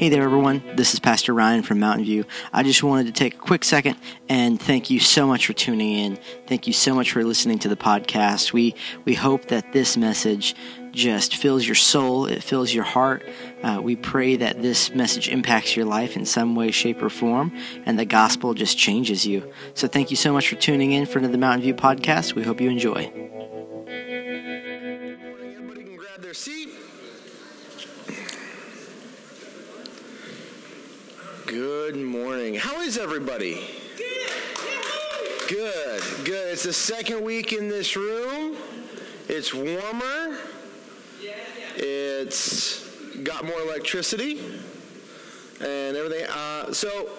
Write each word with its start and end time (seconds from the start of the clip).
Hey 0.00 0.08
there, 0.08 0.22
everyone. 0.22 0.62
This 0.76 0.94
is 0.94 0.98
Pastor 0.98 1.34
Ryan 1.34 1.62
from 1.62 1.78
Mountain 1.78 2.06
View. 2.06 2.24
I 2.54 2.62
just 2.62 2.82
wanted 2.82 3.04
to 3.08 3.12
take 3.12 3.34
a 3.34 3.36
quick 3.36 3.62
second 3.62 3.98
and 4.30 4.58
thank 4.58 4.88
you 4.88 4.98
so 4.98 5.26
much 5.26 5.46
for 5.46 5.52
tuning 5.52 5.92
in. 5.92 6.18
Thank 6.46 6.66
you 6.66 6.72
so 6.72 6.94
much 6.94 7.12
for 7.12 7.22
listening 7.22 7.58
to 7.58 7.68
the 7.68 7.76
podcast. 7.76 8.54
We 8.54 8.74
we 9.04 9.12
hope 9.12 9.48
that 9.48 9.74
this 9.74 9.98
message 9.98 10.54
just 10.90 11.36
fills 11.36 11.66
your 11.66 11.74
soul, 11.74 12.24
it 12.24 12.42
fills 12.42 12.72
your 12.72 12.84
heart. 12.84 13.28
Uh, 13.62 13.80
we 13.82 13.94
pray 13.94 14.36
that 14.36 14.62
this 14.62 14.94
message 14.94 15.28
impacts 15.28 15.76
your 15.76 15.84
life 15.84 16.16
in 16.16 16.24
some 16.24 16.54
way, 16.54 16.70
shape, 16.70 17.02
or 17.02 17.10
form, 17.10 17.54
and 17.84 17.98
the 17.98 18.06
gospel 18.06 18.54
just 18.54 18.78
changes 18.78 19.26
you. 19.26 19.52
So, 19.74 19.86
thank 19.86 20.10
you 20.10 20.16
so 20.16 20.32
much 20.32 20.48
for 20.48 20.56
tuning 20.56 20.92
in 20.92 21.04
for 21.04 21.20
the 21.20 21.36
Mountain 21.36 21.60
View 21.60 21.74
podcast. 21.74 22.34
We 22.34 22.42
hope 22.42 22.58
you 22.58 22.70
enjoy. 22.70 23.39
Good 31.90 32.06
morning. 32.06 32.54
How 32.54 32.82
is 32.82 32.96
everybody? 32.96 33.66
Good, 35.48 36.02
good. 36.24 36.52
It's 36.52 36.62
the 36.62 36.72
second 36.72 37.24
week 37.24 37.52
in 37.52 37.68
this 37.68 37.96
room. 37.96 38.56
It's 39.28 39.52
warmer. 39.52 40.38
It's 41.74 42.88
got 43.24 43.44
more 43.44 43.60
electricity 43.62 44.38
and 45.60 45.96
everything. 45.96 46.26
Uh, 46.30 46.72
so, 46.72 47.10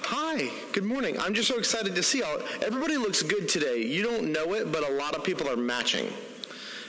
hi, 0.00 0.48
good 0.72 0.84
morning. 0.84 1.20
I'm 1.20 1.34
just 1.34 1.48
so 1.48 1.58
excited 1.58 1.94
to 1.94 2.02
see 2.02 2.22
all. 2.22 2.38
Everybody 2.62 2.96
looks 2.96 3.22
good 3.22 3.46
today. 3.46 3.82
You 3.82 4.02
don't 4.02 4.32
know 4.32 4.54
it, 4.54 4.72
but 4.72 4.88
a 4.88 4.92
lot 4.94 5.14
of 5.14 5.22
people 5.22 5.50
are 5.50 5.56
matching. 5.58 6.10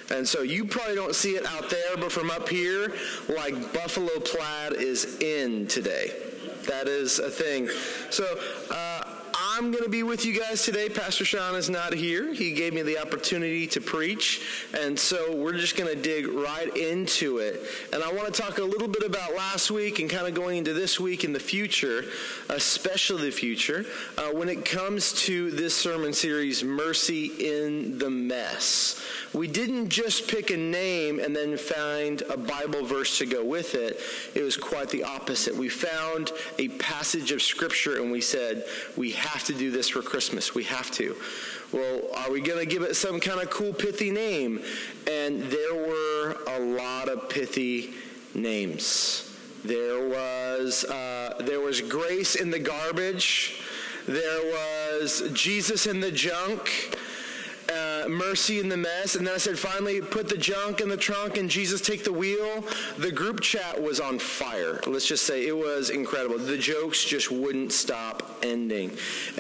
And 0.10 0.26
so 0.26 0.42
you 0.42 0.64
probably 0.64 0.96
don't 0.96 1.16
see 1.16 1.32
it 1.32 1.46
out 1.48 1.70
there, 1.70 1.98
but 1.98 2.14
from 2.14 2.32
up 2.32 2.48
here, 2.48 2.94
like 3.28 3.74
buffalo 3.74 4.22
plaid 4.22 4.72
is 4.72 5.18
in 5.20 5.68
today. 5.68 6.33
That 6.68 6.88
is 6.88 7.20
a 7.20 7.30
thing. 7.30 7.70
So 8.10 8.26
uh, 8.72 9.04
I'm 9.56 9.72
going 9.72 9.84
to 9.84 9.90
be 9.90 10.04
with 10.04 10.26
you 10.26 10.40
guys 10.40 10.64
today. 10.64 10.90
Pastor 10.90 11.26
Sean 11.26 11.56
is 11.56 11.70
not 11.70 11.94
here. 11.94 12.34
He 12.34 12.54
gave 12.54 12.74
me 12.74 12.82
the 12.82 12.98
opportunity 12.98 13.68
to 13.68 13.82
preach. 13.82 14.42
And 14.80 14.98
so 14.98 15.36
we're 15.36 15.58
just 15.58 15.76
going 15.76 15.94
to 15.94 16.02
dig 16.02 16.28
right 16.28 16.76
into 16.76 17.38
it. 17.38 17.62
And 17.92 18.04
I 18.04 18.12
want 18.12 18.34
to 18.34 18.42
talk 18.42 18.58
a 18.58 18.64
little 18.64 18.88
bit 18.88 19.04
about 19.04 19.36
last 19.36 19.70
week 19.70 20.00
and 20.00 20.10
kind 20.10 20.28
of 20.28 20.34
going 20.34 20.58
into 20.58 20.74
this 20.74 21.00
week 21.00 21.24
in 21.24 21.34
the 21.34 21.40
future, 21.40 22.06
especially 22.50 23.26
the 23.26 23.32
future, 23.32 23.86
uh, 24.18 24.30
when 24.30 24.50
it 24.50 24.66
comes 24.66 25.14
to 25.24 25.52
this 25.52 25.76
sermon 25.76 26.14
series, 26.14 26.64
Mercy 26.64 27.26
in 27.26 28.00
the 28.00 28.10
Mess. 28.10 29.00
We 29.34 29.48
didn't 29.48 29.90
just 29.90 30.28
pick 30.28 30.52
a 30.52 30.58
name 30.58 31.20
and 31.20 31.36
then 31.36 31.58
find 31.58 32.22
a 32.30 32.38
Bible 32.38 32.86
verse 32.86 33.18
to 33.18 33.26
go 33.26 33.44
with 33.44 33.74
it. 33.74 34.00
It 34.36 34.44
was 34.44 34.56
quite 34.56 34.90
the 34.90 35.04
opposite. 35.04 35.56
We 35.56 35.70
found 35.70 36.32
a 36.60 36.68
passage 36.70 37.32
of 37.32 37.42
Scripture 37.42 38.00
and 38.02 38.12
we 38.12 38.22
said, 38.22 38.66
we 38.96 39.12
have 39.14 39.44
to 39.46 39.54
do 39.54 39.72
this 39.72 39.90
for 39.90 40.04
Christmas. 40.04 40.54
We 40.54 40.66
have 40.66 40.92
to. 40.92 41.16
Well, 41.72 42.02
are 42.16 42.32
we 42.32 42.42
going 42.42 42.60
to 42.60 42.68
give 42.68 42.84
it 42.84 42.96
some 42.96 43.20
kind 43.20 43.42
of 43.42 43.50
cool, 43.50 43.74
pithy 43.74 44.12
name? 44.12 44.62
And 45.10 45.42
there 45.44 45.74
were 45.74 46.38
a 46.48 46.60
lot 46.60 47.10
of 47.10 47.28
pithy 47.28 47.96
names. 48.36 49.36
There 49.66 50.08
was, 50.08 50.84
uh, 50.86 51.42
there 51.46 51.60
was 51.60 51.82
grace 51.82 52.36
in 52.36 52.52
the 52.52 52.60
garbage. 52.60 53.60
There 54.06 54.44
was 54.44 55.24
Jesus 55.34 55.88
in 55.88 56.02
the 56.02 56.12
junk 56.12 56.70
mercy 58.10 58.60
in 58.60 58.70
the 58.70 58.78
mess. 58.78 59.16
And 59.16 59.28
then 59.28 59.36
I 59.36 59.38
said, 59.38 59.58
finally, 59.58 60.02
put 60.02 60.30
the 60.30 60.38
junk 60.38 60.82
in 60.82 60.90
the 60.90 60.98
trunk 60.98 61.38
and 61.38 61.50
Jesus 61.50 61.82
take 61.82 62.04
the 62.04 62.14
wheel. 62.14 62.64
The 62.98 63.12
group 63.12 63.42
chat 63.42 63.82
was 63.82 64.00
on 64.00 64.20
fire. 64.20 64.80
Let's 64.88 65.08
just 65.08 65.26
say 65.26 65.48
it 65.48 65.58
was 65.58 65.90
incredible. 65.90 66.38
The 66.38 66.58
jokes 66.58 67.04
just 67.04 67.32
wouldn't 67.32 67.72
stop 67.72 68.40
ending. 68.44 68.92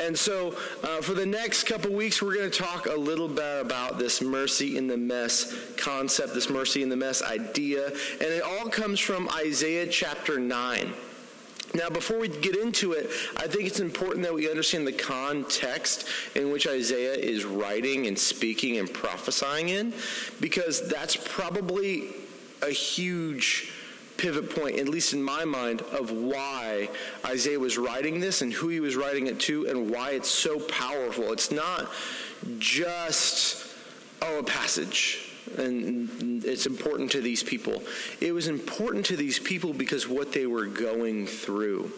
And 0.01 0.17
so 0.17 0.55
uh, 0.83 1.01
for 1.01 1.13
the 1.13 1.25
next 1.25 1.63
couple 1.63 1.91
weeks, 1.91 2.21
we're 2.21 2.35
going 2.35 2.49
to 2.49 2.57
talk 2.57 2.85
a 2.85 2.95
little 2.95 3.27
bit 3.27 3.61
about 3.61 3.97
this 3.97 4.21
mercy 4.21 4.77
in 4.77 4.87
the 4.87 4.97
mess 4.97 5.53
concept, 5.77 6.33
this 6.33 6.49
mercy 6.49 6.83
in 6.83 6.89
the 6.89 6.95
mess 6.95 7.21
idea. 7.21 7.87
And 7.87 8.29
it 8.29 8.43
all 8.43 8.69
comes 8.69 8.99
from 8.99 9.29
Isaiah 9.29 9.87
chapter 9.87 10.39
9. 10.39 10.93
Now, 11.75 11.89
before 11.89 12.19
we 12.19 12.27
get 12.27 12.55
into 12.55 12.91
it, 12.91 13.09
I 13.35 13.47
think 13.47 13.65
it's 13.65 13.79
important 13.79 14.23
that 14.25 14.33
we 14.33 14.47
understand 14.47 14.85
the 14.85 14.93
context 14.93 16.07
in 16.35 16.51
which 16.51 16.67
Isaiah 16.67 17.13
is 17.15 17.45
writing 17.45 18.05
and 18.05 18.17
speaking 18.17 18.77
and 18.77 18.91
prophesying 18.91 19.69
in, 19.69 19.93
because 20.39 20.87
that's 20.87 21.15
probably 21.15 22.09
a 22.61 22.69
huge 22.69 23.71
pivot 24.17 24.51
point, 24.55 24.77
at 24.77 24.87
least 24.87 25.13
in 25.13 25.23
my 25.23 25.45
mind, 25.45 25.81
of 25.81 26.11
why 26.11 26.89
Isaiah 27.25 27.59
was 27.59 27.77
writing 27.77 28.19
this 28.19 28.43
and 28.43 28.53
who 28.53 28.69
he 28.69 28.79
was 28.79 28.95
writing 28.95 29.25
it 29.25 29.39
to 29.41 29.67
and 29.67 29.89
why 29.89 30.11
it's 30.11 30.29
so 30.29 30.59
powerful. 30.59 31.33
It's 31.33 31.51
not 31.51 31.91
just, 32.59 33.67
oh, 34.21 34.39
a 34.39 34.43
passage 34.43 35.32
and 35.57 36.43
it's 36.45 36.65
important 36.65 37.11
to 37.11 37.21
these 37.21 37.43
people. 37.43 37.83
It 38.21 38.33
was 38.33 38.47
important 38.47 39.05
to 39.07 39.15
these 39.15 39.39
people 39.39 39.73
because 39.73 40.07
what 40.07 40.31
they 40.31 40.45
were 40.45 40.65
going 40.65 41.27
through. 41.27 41.91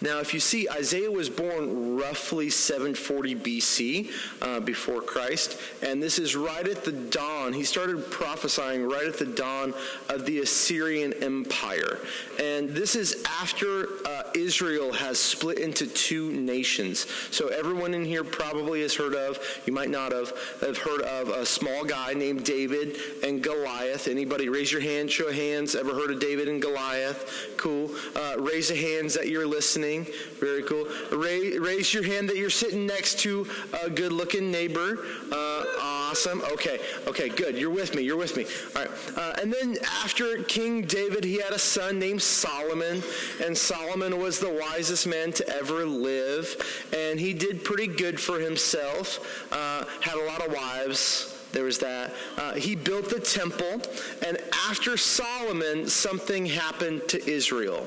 Now, 0.00 0.20
if 0.20 0.32
you 0.32 0.38
see, 0.38 0.68
Isaiah 0.68 1.10
was 1.10 1.28
born 1.28 1.96
roughly 1.96 2.50
740 2.50 3.34
BC 3.34 4.12
uh, 4.40 4.60
before 4.60 5.00
Christ, 5.00 5.58
and 5.82 6.00
this 6.00 6.20
is 6.20 6.36
right 6.36 6.66
at 6.66 6.84
the 6.84 6.92
dawn. 6.92 7.52
He 7.52 7.64
started 7.64 8.08
prophesying 8.08 8.88
right 8.88 9.06
at 9.06 9.18
the 9.18 9.26
dawn 9.26 9.74
of 10.08 10.24
the 10.24 10.38
Assyrian 10.38 11.14
Empire. 11.14 11.98
And 12.38 12.70
this 12.70 12.94
is 12.94 13.24
after 13.40 13.88
uh, 14.06 14.22
Israel 14.36 14.92
has 14.92 15.18
split 15.18 15.58
into 15.58 15.86
two 15.88 16.30
nations. 16.30 17.06
So 17.32 17.48
everyone 17.48 17.92
in 17.92 18.04
here 18.04 18.24
probably 18.24 18.82
has 18.82 18.94
heard 18.94 19.14
of, 19.14 19.40
you 19.66 19.72
might 19.72 19.90
not 19.90 20.12
have, 20.12 20.32
have 20.60 20.78
heard 20.78 21.00
of 21.02 21.28
a 21.30 21.44
small 21.44 21.84
guy 21.84 22.14
named 22.14 22.44
David 22.44 22.77
and 23.22 23.42
Goliath. 23.42 24.08
Anybody 24.08 24.48
raise 24.48 24.72
your 24.72 24.80
hand, 24.80 25.10
show 25.10 25.28
of 25.28 25.34
hands, 25.34 25.74
ever 25.74 25.94
heard 25.94 26.10
of 26.10 26.20
David 26.20 26.48
and 26.48 26.60
Goliath? 26.60 27.54
Cool. 27.56 27.90
Uh, 28.14 28.36
raise 28.38 28.68
the 28.68 28.76
hands 28.76 29.14
that 29.14 29.28
you're 29.28 29.46
listening 29.46 29.58
listening. 29.68 30.06
Very 30.38 30.62
cool. 30.62 30.86
Raise, 31.12 31.58
raise 31.58 31.92
your 31.92 32.02
hand 32.02 32.28
that 32.28 32.36
you're 32.36 32.48
sitting 32.48 32.86
next 32.86 33.18
to 33.20 33.46
a 33.84 33.90
good 33.90 34.12
looking 34.12 34.50
neighbor. 34.50 35.04
Uh, 35.30 35.64
awesome. 35.80 36.42
Okay. 36.52 36.78
Okay, 37.06 37.28
good. 37.28 37.58
You're 37.58 37.70
with 37.70 37.94
me. 37.94 38.02
You're 38.02 38.16
with 38.16 38.36
me. 38.36 38.46
All 38.76 38.82
right. 38.82 38.90
Uh, 39.16 39.34
and 39.42 39.52
then 39.52 39.76
after 40.04 40.42
King 40.44 40.82
David, 40.82 41.24
he 41.24 41.40
had 41.40 41.52
a 41.52 41.58
son 41.58 41.98
named 41.98 42.22
Solomon. 42.22 43.02
And 43.44 43.56
Solomon 43.56 44.18
was 44.18 44.38
the 44.38 44.52
wisest 44.52 45.06
man 45.06 45.32
to 45.32 45.48
ever 45.56 45.84
live. 45.84 46.56
And 46.96 47.20
he 47.20 47.34
did 47.34 47.64
pretty 47.64 47.88
good 47.88 48.20
for 48.20 48.38
himself, 48.38 49.52
uh, 49.52 49.84
had 50.00 50.16
a 50.16 50.24
lot 50.24 50.46
of 50.46 50.52
wives. 50.52 51.37
There 51.58 51.64
was 51.64 51.80
that. 51.80 52.14
Uh, 52.36 52.54
he 52.54 52.76
built 52.76 53.10
the 53.10 53.18
temple, 53.18 53.82
and 54.24 54.38
after 54.68 54.96
Solomon, 54.96 55.88
something 55.88 56.46
happened 56.46 57.08
to 57.08 57.28
Israel 57.28 57.84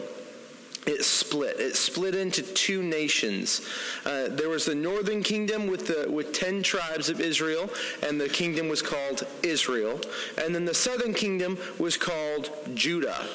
it 0.86 1.06
split. 1.06 1.58
It 1.58 1.78
split 1.78 2.16
into 2.16 2.42
two 2.42 2.84
nations. 2.84 3.66
Uh, 4.06 4.28
there 4.28 4.50
was 4.50 4.66
the 4.66 4.76
northern 4.76 5.24
kingdom 5.24 5.68
with 5.68 5.88
the 5.88 6.12
with 6.12 6.34
ten 6.34 6.64
tribes 6.64 7.08
of 7.08 7.22
Israel, 7.22 7.70
and 8.04 8.20
the 8.20 8.28
kingdom 8.28 8.68
was 8.68 8.82
called 8.82 9.26
Israel. 9.42 10.02
And 10.44 10.54
then 10.54 10.66
the 10.66 10.74
southern 10.74 11.14
kingdom 11.14 11.58
was 11.80 11.96
called 11.96 12.50
Judah. 12.74 13.26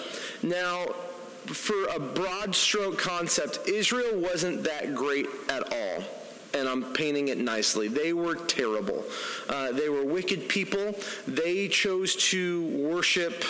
Now, 0.42 0.84
for 1.46 1.86
a 1.94 1.98
broad 1.98 2.54
stroke 2.54 2.98
concept, 2.98 3.60
Israel 3.66 4.20
wasn't 4.20 4.64
that 4.64 4.94
great 4.94 5.26
at 5.48 5.72
all. 5.72 6.04
And 6.56 6.68
I'm 6.68 6.84
painting 6.94 7.28
it 7.28 7.36
nicely. 7.36 7.88
They 7.88 8.14
were 8.14 8.34
terrible. 8.34 9.04
Uh, 9.48 9.72
they 9.72 9.90
were 9.90 10.04
wicked 10.04 10.48
people. 10.48 10.96
They 11.28 11.68
chose 11.68 12.16
to 12.30 12.64
worship 12.68 13.44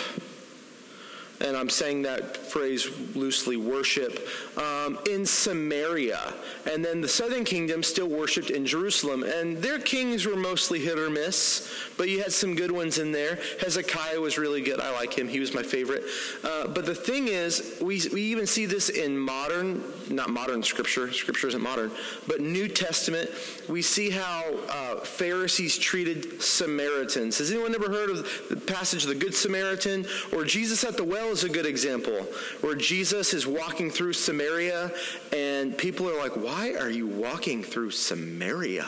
and 1.39 1.55
I'm 1.55 1.69
saying 1.69 2.01
that 2.03 2.35
phrase 2.35 2.87
loosely, 3.15 3.57
worship, 3.57 4.27
um, 4.57 4.97
in 5.09 5.25
Samaria. 5.25 6.33
And 6.71 6.83
then 6.83 6.99
the 6.99 7.07
southern 7.07 7.43
kingdom 7.43 7.83
still 7.83 8.07
worshiped 8.07 8.49
in 8.49 8.65
Jerusalem. 8.65 9.23
And 9.23 9.57
their 9.57 9.79
kings 9.79 10.25
were 10.25 10.35
mostly 10.35 10.79
hit 10.79 10.97
or 10.97 11.09
miss, 11.09 11.71
but 11.95 12.09
you 12.09 12.23
had 12.23 12.33
some 12.33 12.55
good 12.55 12.71
ones 12.71 12.97
in 12.97 13.11
there. 13.11 13.37
Hezekiah 13.61 14.19
was 14.19 14.37
really 14.37 14.61
good. 14.61 14.79
I 14.79 14.91
like 14.93 15.13
him, 15.15 15.27
he 15.27 15.39
was 15.39 15.53
my 15.53 15.63
favorite. 15.63 16.03
Uh, 16.43 16.67
but 16.67 16.85
the 16.85 16.95
thing 16.95 17.27
is, 17.27 17.77
we, 17.81 18.01
we 18.11 18.21
even 18.23 18.47
see 18.47 18.65
this 18.65 18.89
in 18.89 19.17
modern, 19.17 19.83
not 20.09 20.29
modern 20.29 20.63
scripture, 20.63 21.11
scripture 21.13 21.49
isn't 21.49 21.61
modern, 21.61 21.91
but 22.27 22.41
New 22.41 22.67
Testament. 22.67 23.29
We 23.69 23.83
see 23.83 24.09
how 24.09 24.43
uh, 24.69 24.95
Pharisees 25.01 25.77
treated 25.77 26.41
Samaritans. 26.41 27.37
Has 27.37 27.51
anyone 27.51 27.75
ever 27.75 27.89
heard 27.89 28.09
of 28.09 28.47
the 28.49 28.55
passage 28.55 29.03
of 29.03 29.09
the 29.09 29.15
Good 29.15 29.35
Samaritan 29.35 30.07
or 30.33 30.43
Jesus 30.43 30.83
at 30.83 30.97
the 30.97 31.03
well? 31.03 31.26
Is 31.31 31.43
a 31.43 31.49
good 31.49 31.65
example 31.65 32.25
where 32.61 32.75
Jesus 32.75 33.33
is 33.33 33.45
walking 33.45 33.89
through 33.89 34.13
Samaria 34.13 34.91
and 35.33 35.77
people 35.77 36.09
are 36.09 36.17
like, 36.17 36.35
Why 36.35 36.73
are 36.73 36.89
you 36.89 37.07
walking 37.07 37.63
through 37.63 37.91
Samaria? 37.91 38.87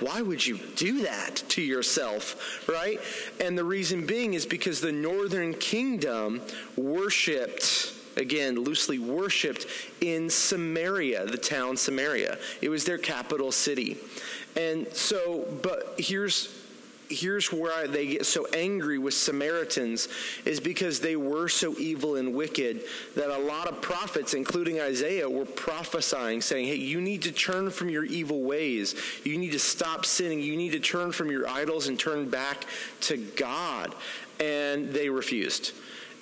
why 0.00 0.22
would 0.22 0.44
you 0.44 0.58
do 0.76 1.02
that 1.02 1.36
to 1.48 1.62
yourself, 1.62 2.66
right? 2.68 2.98
And 3.38 3.56
the 3.56 3.64
reason 3.64 4.06
being 4.06 4.34
is 4.34 4.46
because 4.46 4.80
the 4.80 4.92
northern 4.92 5.54
kingdom 5.54 6.40
worshiped 6.76 7.92
again, 8.16 8.56
loosely 8.56 8.98
worshiped 8.98 9.66
in 10.00 10.28
Samaria, 10.28 11.26
the 11.26 11.38
town 11.38 11.76
Samaria. 11.76 12.38
It 12.60 12.68
was 12.68 12.84
their 12.84 12.98
capital 12.98 13.52
city. 13.52 13.98
And 14.56 14.88
so, 14.92 15.46
but 15.62 15.94
here's 15.96 16.59
here's 17.10 17.52
where 17.52 17.86
they 17.88 18.06
get 18.06 18.26
so 18.26 18.46
angry 18.54 18.98
with 18.98 19.14
Samaritans 19.14 20.08
is 20.44 20.60
because 20.60 21.00
they 21.00 21.16
were 21.16 21.48
so 21.48 21.76
evil 21.78 22.16
and 22.16 22.34
wicked 22.34 22.82
that 23.16 23.30
a 23.30 23.38
lot 23.38 23.66
of 23.66 23.82
prophets, 23.82 24.32
including 24.32 24.80
Isaiah, 24.80 25.28
were 25.28 25.44
prophesying, 25.44 26.40
saying, 26.40 26.66
Hey, 26.66 26.76
you 26.76 27.00
need 27.00 27.22
to 27.22 27.32
turn 27.32 27.70
from 27.70 27.88
your 27.88 28.04
evil 28.04 28.42
ways. 28.42 28.94
You 29.24 29.36
need 29.38 29.52
to 29.52 29.58
stop 29.58 30.06
sinning. 30.06 30.40
You 30.40 30.56
need 30.56 30.72
to 30.72 30.80
turn 30.80 31.12
from 31.12 31.30
your 31.30 31.48
idols 31.48 31.88
and 31.88 31.98
turn 31.98 32.30
back 32.30 32.64
to 33.02 33.16
God. 33.16 33.94
And 34.38 34.88
they 34.88 35.10
refused. 35.10 35.72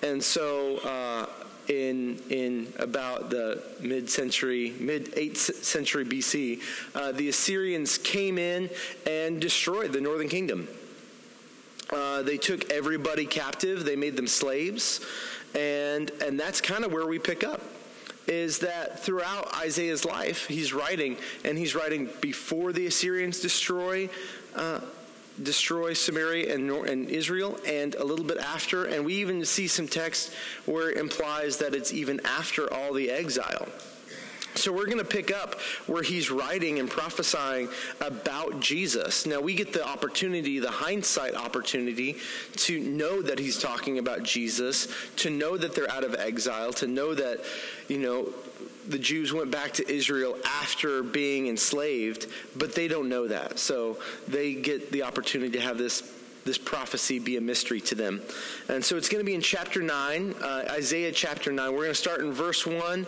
And 0.03 0.23
so, 0.23 0.79
uh, 0.79 1.27
in 1.69 2.21
in 2.31 2.73
about 2.79 3.31
the 3.31 3.63
mid 3.81 4.09
century, 4.09 4.75
mid 4.81 5.13
8th 5.13 5.65
century 5.65 6.05
BC, 6.05 6.61
uh, 6.95 7.13
the 7.13 7.29
Assyrians 7.29 7.99
came 7.99 8.39
in 8.39 8.71
and 9.07 9.41
destroyed 9.41 9.93
the 9.93 10.01
northern 10.01 10.29
kingdom. 10.29 10.69
Uh, 11.91 12.23
they 12.23 12.37
took 12.37 12.71
everybody 12.71 13.25
captive. 13.25 13.85
They 13.85 13.97
made 13.97 14.17
them 14.17 14.27
slaves, 14.27 15.01
and 15.55 16.11
and 16.23 16.39
that's 16.39 16.61
kind 16.61 16.85
of 16.85 16.93
where 16.93 17.07
we 17.07 17.19
pick 17.19 17.45
up. 17.45 17.63
Is 18.27 18.59
that 18.59 19.01
throughout 19.01 19.55
Isaiah's 19.57 20.05
life, 20.05 20.47
he's 20.47 20.75
writing, 20.75 21.17
and 21.45 21.57
he's 21.57 21.75
writing 21.75 22.11
before 22.21 22.75
the 22.75 22.87
Assyrians 22.87 23.41
destroy 23.41 24.11
uh, 24.55 24.81
destroy 25.43 25.93
Samaria 25.93 26.55
and, 26.55 26.71
and 26.71 27.09
Israel, 27.09 27.59
and 27.67 27.95
a 27.95 28.05
little 28.05 28.25
bit 28.25 28.39
after. 28.39 28.85
And 28.85 29.05
we 29.05 29.15
even 29.15 29.45
see 29.45 29.67
some 29.67 29.89
text 29.89 30.33
where 30.67 30.91
it 30.91 30.99
implies 30.99 31.59
that 31.59 31.75
it's 31.75 31.93
even 31.93 32.21
after 32.25 32.73
all 32.73 32.93
the 32.93 33.11
exile. 33.11 33.69
So 34.55 34.73
we're 34.73 34.87
going 34.87 34.99
to 34.99 35.05
pick 35.05 35.31
up 35.31 35.61
where 35.87 36.03
he's 36.03 36.31
writing 36.31 36.79
and 36.79 36.91
prophesying 36.91 37.69
about 38.01 38.61
Jesus. 38.61 39.25
Now 39.25 39.41
we 39.41 39.55
get 39.55 39.73
the 39.73 39.87
opportunity, 39.87 40.59
the 40.59 40.71
hindsight 40.71 41.35
opportunity, 41.35 42.17
to 42.57 42.81
know 42.81 43.23
that 43.23 43.39
he's 43.39 43.59
talking 43.59 43.99
about 43.99 44.25
Jesus, 44.25 44.89
to 45.17 45.31
know 45.31 45.57
that 45.57 45.75
they're 45.75 45.91
out 45.91 46.05
of 46.05 46.15
exile, 46.15 46.73
to 46.75 46.87
know 46.87 47.15
that, 47.15 47.41
you 47.89 47.99
know, 47.99 48.33
the 48.89 48.99
Jews 48.99 49.33
went 49.33 49.51
back 49.51 49.75
to 49.75 49.89
Israel 49.93 50.37
after 50.45 51.03
being 51.03 51.47
enslaved, 51.47 52.27
but 52.57 52.75
they 52.75 52.89
don't 52.89 53.09
know 53.09 53.29
that. 53.29 53.59
So 53.59 53.99
they 54.27 54.55
get 54.55 54.91
the 54.91 55.03
opportunity 55.03 55.53
to 55.53 55.61
have 55.61 55.79
this 55.79 56.03
this 56.49 56.59
prophecy 56.59 57.19
be 57.19 57.37
a 57.37 57.41
mystery 57.41 57.81
to 57.83 57.95
them. 57.95 58.23
And 58.69 58.83
so 58.83 58.97
it's 58.97 59.09
going 59.09 59.21
to 59.21 59.27
be 59.27 59.35
in 59.35 59.43
chapter 59.43 59.83
9, 59.83 60.35
uh, 60.43 60.65
Isaiah 60.71 61.13
chapter 61.13 61.53
9. 61.53 61.71
We're 61.73 61.79
going 61.79 61.91
to 61.91 61.95
start 61.95 62.21
in 62.21 62.33
verse 62.33 62.67
1 62.67 63.07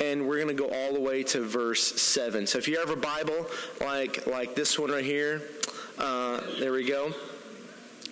and 0.00 0.28
we're 0.28 0.36
going 0.36 0.54
to 0.54 0.62
go 0.62 0.68
all 0.68 0.92
the 0.92 1.00
way 1.00 1.22
to 1.24 1.40
verse 1.40 2.00
7. 2.00 2.46
So 2.46 2.58
if 2.58 2.68
you 2.68 2.78
have 2.78 2.90
a 2.90 2.96
Bible 2.96 3.46
like 3.80 4.26
like 4.26 4.54
this 4.54 4.78
one 4.78 4.90
right 4.90 5.04
here, 5.04 5.42
uh, 5.98 6.40
there 6.60 6.72
we 6.72 6.86
go. 6.86 7.14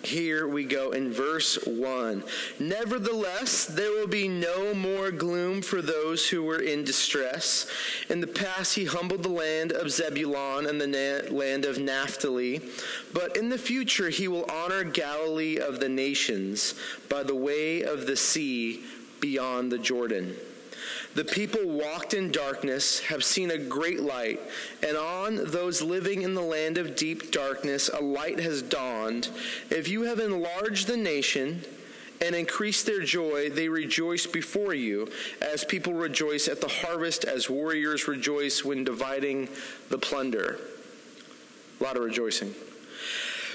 Here 0.03 0.47
we 0.47 0.63
go 0.63 0.91
in 0.91 1.13
verse 1.13 1.59
1. 1.65 2.23
Nevertheless, 2.59 3.65
there 3.65 3.91
will 3.91 4.07
be 4.07 4.27
no 4.27 4.73
more 4.73 5.11
gloom 5.11 5.61
for 5.61 5.81
those 5.81 6.27
who 6.27 6.43
were 6.43 6.59
in 6.59 6.83
distress. 6.83 7.67
In 8.09 8.19
the 8.19 8.27
past, 8.27 8.75
he 8.75 8.85
humbled 8.85 9.21
the 9.21 9.29
land 9.29 9.71
of 9.71 9.91
Zebulun 9.91 10.65
and 10.65 10.81
the 10.81 11.27
land 11.29 11.65
of 11.65 11.77
Naphtali. 11.77 12.61
But 13.13 13.37
in 13.37 13.49
the 13.49 13.59
future, 13.59 14.09
he 14.09 14.27
will 14.27 14.45
honor 14.51 14.83
Galilee 14.83 15.57
of 15.59 15.79
the 15.79 15.89
nations 15.89 16.73
by 17.07 17.21
the 17.21 17.35
way 17.35 17.83
of 17.83 18.07
the 18.07 18.17
sea 18.17 18.83
beyond 19.19 19.71
the 19.71 19.77
Jordan. 19.77 20.35
The 21.13 21.25
people 21.25 21.67
walked 21.67 22.13
in 22.13 22.31
darkness 22.31 23.01
have 23.01 23.23
seen 23.23 23.51
a 23.51 23.57
great 23.57 23.99
light, 23.99 24.39
and 24.81 24.95
on 24.95 25.51
those 25.51 25.81
living 25.81 26.21
in 26.21 26.35
the 26.35 26.41
land 26.41 26.77
of 26.77 26.95
deep 26.95 27.31
darkness 27.31 27.89
a 27.89 28.01
light 28.01 28.39
has 28.39 28.61
dawned. 28.61 29.27
If 29.69 29.89
you 29.89 30.03
have 30.03 30.19
enlarged 30.19 30.87
the 30.87 30.95
nation, 30.95 31.63
and 32.21 32.35
increased 32.35 32.85
their 32.85 33.01
joy, 33.01 33.49
they 33.49 33.67
rejoice 33.67 34.27
before 34.27 34.75
you, 34.75 35.09
as 35.41 35.65
people 35.65 35.93
rejoice 35.93 36.47
at 36.47 36.61
the 36.61 36.67
harvest, 36.67 37.25
as 37.25 37.49
warriors 37.49 38.07
rejoice 38.07 38.63
when 38.63 38.83
dividing 38.83 39.49
the 39.89 39.97
plunder. 39.97 40.59
A 41.79 41.83
lot 41.83 41.97
of 41.97 42.03
rejoicing. 42.03 42.51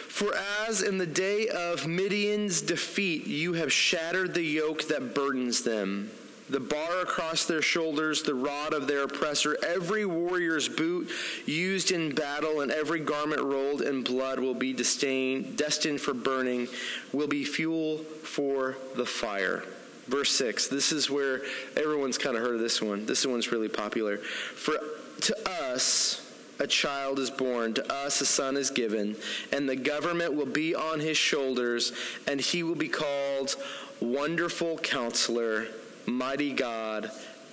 For 0.08 0.35
as 0.67 0.82
in 0.82 0.99
the 0.99 1.06
day 1.06 1.47
of 1.47 1.87
Midian's 1.87 2.61
defeat, 2.61 3.26
you 3.26 3.53
have 3.53 3.73
shattered 3.73 4.35
the 4.35 4.43
yoke 4.43 4.88
that 4.88 5.14
burdens 5.14 5.62
them 5.62 6.11
the 6.48 6.60
bar 6.60 7.00
across 7.00 7.44
their 7.44 7.62
shoulders, 7.62 8.22
the 8.22 8.34
rod 8.34 8.72
of 8.72 8.87
their 8.87 9.02
oppressor, 9.02 9.56
every 9.66 10.06
warrior's 10.06 10.69
boot 10.69 11.10
used 11.44 11.90
in 11.90 12.14
battle, 12.14 12.60
and 12.60 12.70
every 12.70 13.00
garment 13.00 13.43
rolled 13.43 13.82
in 13.82 14.02
blood 14.02 14.38
will 14.38 14.54
be 14.54 14.72
destined, 14.72 15.56
destined 15.56 16.00
for 16.00 16.14
burning, 16.14 16.69
will 17.12 17.26
be 17.26 17.44
fuel 17.44 17.98
for 17.98 18.76
the 18.94 19.06
fire. 19.06 19.64
Verse 20.06 20.31
6, 20.31 20.69
this 20.69 20.93
is 20.93 21.10
where 21.10 21.43
everyone's 21.76 22.16
kind 22.16 22.37
of 22.37 22.43
heard 22.43 22.54
of 22.54 22.60
this 22.60 22.81
one. 22.81 23.06
This 23.06 23.26
one's 23.26 23.50
really 23.50 23.69
popular. 23.69 24.19
For 24.19 24.75
to 25.22 25.50
us, 25.50 26.22
a 26.60 26.66
child 26.66 27.19
is 27.19 27.28
born, 27.28 27.75
to 27.75 27.93
us 27.93 28.20
a 28.20 28.26
son 28.26 28.56
is 28.56 28.70
given, 28.70 29.16
and 29.52 29.69
the 29.69 29.76
government 29.76 30.34
will 30.34 30.46
be 30.46 30.76
on 30.76 31.00
his 31.00 31.16
shoulders, 31.16 31.93
and 32.28 32.40
he 32.40 32.62
will 32.62 32.76
be 32.76 32.88
called 32.88 33.56
Wonderful 34.00 34.78
Counselor 34.78 35.66
mighty 36.06 36.53
God, 36.53 37.11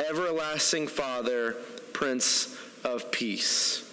everlasting 0.09 0.87
Father, 0.87 1.57
Prince 1.91 2.57
of 2.83 3.11
Peace. 3.11 3.89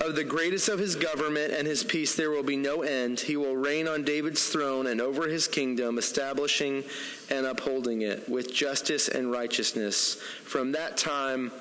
Of 0.00 0.16
the 0.16 0.24
greatest 0.24 0.70
of 0.70 0.78
his 0.78 0.96
government 0.96 1.52
and 1.52 1.66
his 1.66 1.84
peace 1.84 2.14
there 2.14 2.30
will 2.30 2.42
be 2.42 2.56
no 2.56 2.82
end. 2.82 3.20
He 3.20 3.36
will 3.36 3.54
reign 3.54 3.86
on 3.86 4.02
David's 4.02 4.48
throne 4.48 4.86
and 4.86 5.00
over 5.00 5.28
his 5.28 5.46
kingdom, 5.46 5.98
establishing 5.98 6.84
and 7.28 7.44
upholding 7.44 8.00
it 8.00 8.26
with 8.28 8.52
justice 8.52 9.08
and 9.08 9.30
righteousness 9.30 10.14
from 10.44 10.72
that 10.72 10.96
time 10.96 11.52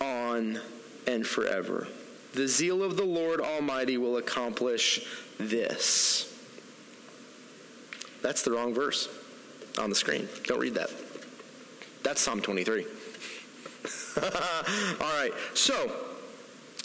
on 0.00 0.58
and 1.06 1.26
forever. 1.26 1.86
The 2.32 2.48
zeal 2.48 2.82
of 2.82 2.96
the 2.96 3.04
Lord 3.04 3.40
Almighty 3.40 3.98
will 3.98 4.16
accomplish 4.16 5.06
this. 5.38 6.26
That's 8.22 8.42
the 8.42 8.52
wrong 8.52 8.72
verse 8.72 9.08
on 9.78 9.90
the 9.90 9.96
screen. 9.96 10.28
Don't 10.44 10.60
read 10.60 10.74
that. 10.74 10.90
That's 12.02 12.20
Psalm 12.20 12.40
23. 12.40 12.84
All 14.22 14.30
right. 15.00 15.32
So, 15.54 15.90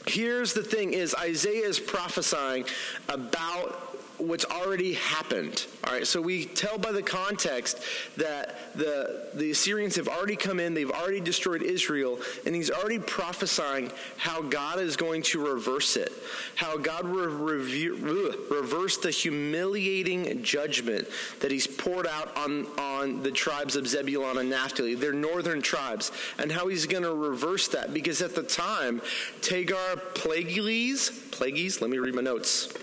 here's 0.07 0.53
the 0.53 0.63
thing 0.63 0.93
is 0.93 1.15
Isaiah 1.15 1.67
is 1.67 1.79
prophesying 1.79 2.65
about 3.09 3.97
what's 4.27 4.45
already 4.45 4.93
happened. 4.93 5.65
All 5.83 5.93
right, 5.93 6.05
so 6.05 6.21
we 6.21 6.45
tell 6.45 6.77
by 6.77 6.91
the 6.91 7.01
context 7.01 7.79
that 8.17 8.75
the, 8.75 9.29
the 9.33 9.51
Assyrians 9.51 9.95
have 9.95 10.07
already 10.07 10.35
come 10.35 10.59
in, 10.59 10.73
they've 10.73 10.91
already 10.91 11.19
destroyed 11.19 11.61
Israel, 11.61 12.19
and 12.45 12.55
he's 12.55 12.71
already 12.71 12.99
prophesying 12.99 13.91
how 14.17 14.41
God 14.41 14.79
is 14.79 14.95
going 14.95 15.21
to 15.23 15.45
reverse 15.45 15.95
it, 15.95 16.11
how 16.55 16.77
God 16.77 17.07
will 17.07 17.27
reverse 17.27 18.97
the 18.97 19.11
humiliating 19.11 20.43
judgment 20.43 21.07
that 21.39 21.51
he's 21.51 21.67
poured 21.67 22.07
out 22.07 22.35
on, 22.37 22.65
on 22.77 23.23
the 23.23 23.31
tribes 23.31 23.75
of 23.75 23.87
Zebulun 23.87 24.37
and 24.37 24.49
Naphtali, 24.49 24.95
their 24.95 25.13
northern 25.13 25.61
tribes, 25.61 26.11
and 26.37 26.51
how 26.51 26.67
he's 26.67 26.85
going 26.85 27.03
to 27.03 27.13
reverse 27.13 27.67
that. 27.69 27.93
Because 27.93 28.21
at 28.21 28.35
the 28.35 28.43
time, 28.43 29.01
Tagar 29.41 29.97
Plagues, 30.15 31.09
Plagues, 31.31 31.81
let 31.81 31.89
me 31.89 31.97
read 31.97 32.15
my 32.15 32.21
notes. 32.21 32.73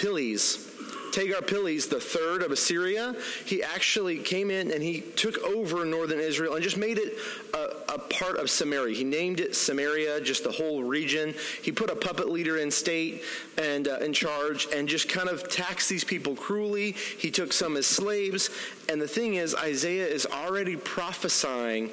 Piles, 0.00 0.70
Tagar 1.12 1.46
Piles, 1.46 1.88
the 1.88 2.00
third 2.00 2.42
of 2.42 2.52
Assyria, 2.52 3.14
he 3.44 3.62
actually 3.62 4.18
came 4.18 4.50
in 4.50 4.70
and 4.70 4.82
he 4.82 5.00
took 5.00 5.38
over 5.38 5.84
northern 5.84 6.20
Israel 6.20 6.54
and 6.54 6.62
just 6.62 6.76
made 6.76 6.98
it 6.98 7.18
a, 7.52 7.94
a, 7.94 7.98
part 7.98 8.38
of 8.38 8.48
Samaria. 8.48 8.96
He 8.96 9.04
named 9.04 9.40
it 9.40 9.56
Samaria, 9.56 10.20
just 10.20 10.44
the 10.44 10.52
whole 10.52 10.82
region. 10.82 11.34
He 11.62 11.72
put 11.72 11.90
a 11.90 11.96
puppet 11.96 12.28
leader 12.30 12.58
in 12.58 12.70
state 12.70 13.22
and 13.58 13.88
uh, 13.88 13.98
in 13.98 14.12
charge 14.12 14.68
and 14.74 14.88
just 14.88 15.08
kind 15.08 15.28
of 15.28 15.48
taxed 15.48 15.88
these 15.88 16.04
people 16.04 16.34
cruelly. 16.34 16.92
He 16.92 17.30
took 17.30 17.52
some 17.52 17.76
as 17.76 17.86
slaves. 17.86 18.50
And 18.88 19.00
the 19.00 19.08
thing 19.08 19.34
is, 19.34 19.54
Isaiah 19.54 20.06
is 20.06 20.26
already 20.26 20.76
prophesying 20.76 21.90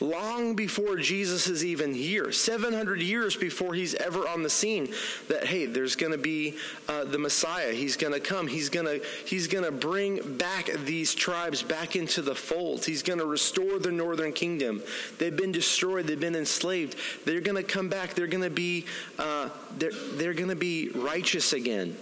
long 0.00 0.54
before 0.54 0.96
Jesus 0.96 1.46
is 1.46 1.64
even 1.64 1.94
here, 1.94 2.32
700 2.32 3.00
years 3.00 3.36
before 3.36 3.74
he's 3.74 3.94
ever 3.94 4.28
on 4.28 4.42
the 4.42 4.50
scene, 4.50 4.88
that 5.28 5.46
hey, 5.46 5.66
there's 5.66 5.96
going 5.96 6.12
to 6.12 6.18
be 6.18 6.56
uh, 6.88 7.04
the 7.04 7.18
Messiah. 7.18 7.72
He's 7.72 7.96
going 7.96 8.12
to 8.12 8.20
come. 8.20 8.46
He's 8.46 8.68
going 8.68 9.00
he's 9.26 9.48
to 9.48 9.72
bring 9.72 10.36
back 10.36 10.70
these 10.84 11.14
tribes 11.14 11.62
back 11.62 11.96
into 11.96 12.22
the 12.22 12.34
fold. 12.34 12.84
He's 12.84 13.02
going 13.02 13.18
to 13.18 13.26
restore 13.26 13.78
the 13.78 13.92
northern 13.92 14.32
kingdom. 14.32 14.82
They've 15.18 15.36
been 15.36 15.52
destroyed. 15.52 16.06
They've 16.06 16.18
been 16.18 16.36
enslaved. 16.36 16.96
They're 17.24 17.40
going 17.40 17.56
to 17.56 17.62
come 17.62 17.88
back. 17.88 18.14
They're 18.14 18.26
going 18.26 18.44
to 18.44 18.50
be 18.50 18.86
uh, 19.18 19.50
they're 19.78 19.92
they're 19.92 20.34
going 20.34 20.50
to 20.50 20.56
be 20.56 20.90
righteous 20.90 21.52
again. 21.52 21.96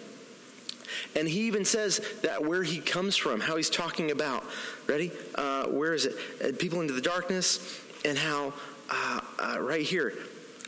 And 1.15 1.29
he 1.29 1.41
even 1.43 1.65
says 1.65 2.01
that 2.23 2.45
where 2.45 2.63
he 2.63 2.79
comes 2.79 3.17
from, 3.17 3.41
how 3.41 3.57
he's 3.57 3.71
talking 3.71 4.11
about, 4.11 4.45
ready? 4.87 5.11
Uh, 5.35 5.67
where 5.67 5.95
is 5.95 6.07
it? 6.07 6.17
Uh, 6.43 6.57
people 6.59 6.81
into 6.81 6.93
the 6.93 7.01
darkness, 7.01 7.81
and 8.05 8.19
how, 8.19 8.53
uh, 8.91 9.21
uh 9.39 9.61
right 9.61 9.83
here, 9.83 10.15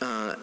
uh, 0.00 0.34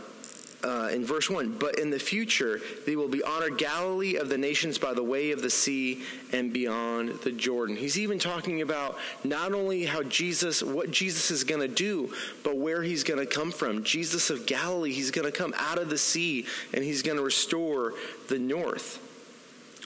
uh, 0.65 0.89
in 0.91 1.05
verse 1.05 1.29
1 1.29 1.57
but 1.59 1.77
in 1.77 1.91
the 1.91 1.99
future 1.99 2.59
they 2.85 2.95
will 2.95 3.07
be 3.07 3.21
honored 3.21 3.57
galilee 3.57 4.15
of 4.15 4.29
the 4.29 4.37
nations 4.37 4.77
by 4.77 4.93
the 4.93 5.03
way 5.03 5.31
of 5.31 5.41
the 5.41 5.49
sea 5.49 6.01
and 6.31 6.51
beyond 6.51 7.09
the 7.23 7.31
jordan. 7.31 7.75
He's 7.75 7.99
even 7.99 8.17
talking 8.17 8.61
about 8.61 8.97
not 9.23 9.53
only 9.53 9.85
how 9.85 10.01
jesus 10.03 10.63
what 10.63 10.89
jesus 10.89 11.29
is 11.29 11.43
going 11.43 11.61
to 11.61 11.67
do 11.67 12.13
but 12.43 12.57
where 12.57 12.81
he's 12.81 13.03
going 13.03 13.19
to 13.19 13.25
come 13.27 13.51
from. 13.51 13.83
Jesus 13.83 14.29
of 14.29 14.45
galilee 14.45 14.91
he's 14.91 15.11
going 15.11 15.31
to 15.31 15.37
come 15.37 15.53
out 15.57 15.77
of 15.77 15.89
the 15.89 15.97
sea 15.97 16.47
and 16.73 16.83
he's 16.83 17.03
going 17.03 17.17
to 17.17 17.23
restore 17.23 17.93
the 18.29 18.39
north. 18.39 19.01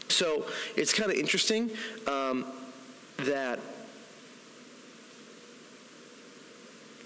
So 0.07 0.45
it's 0.75 0.93
kind 0.93 1.11
of 1.11 1.17
interesting 1.17 1.71
um, 2.07 2.45
that 3.19 3.59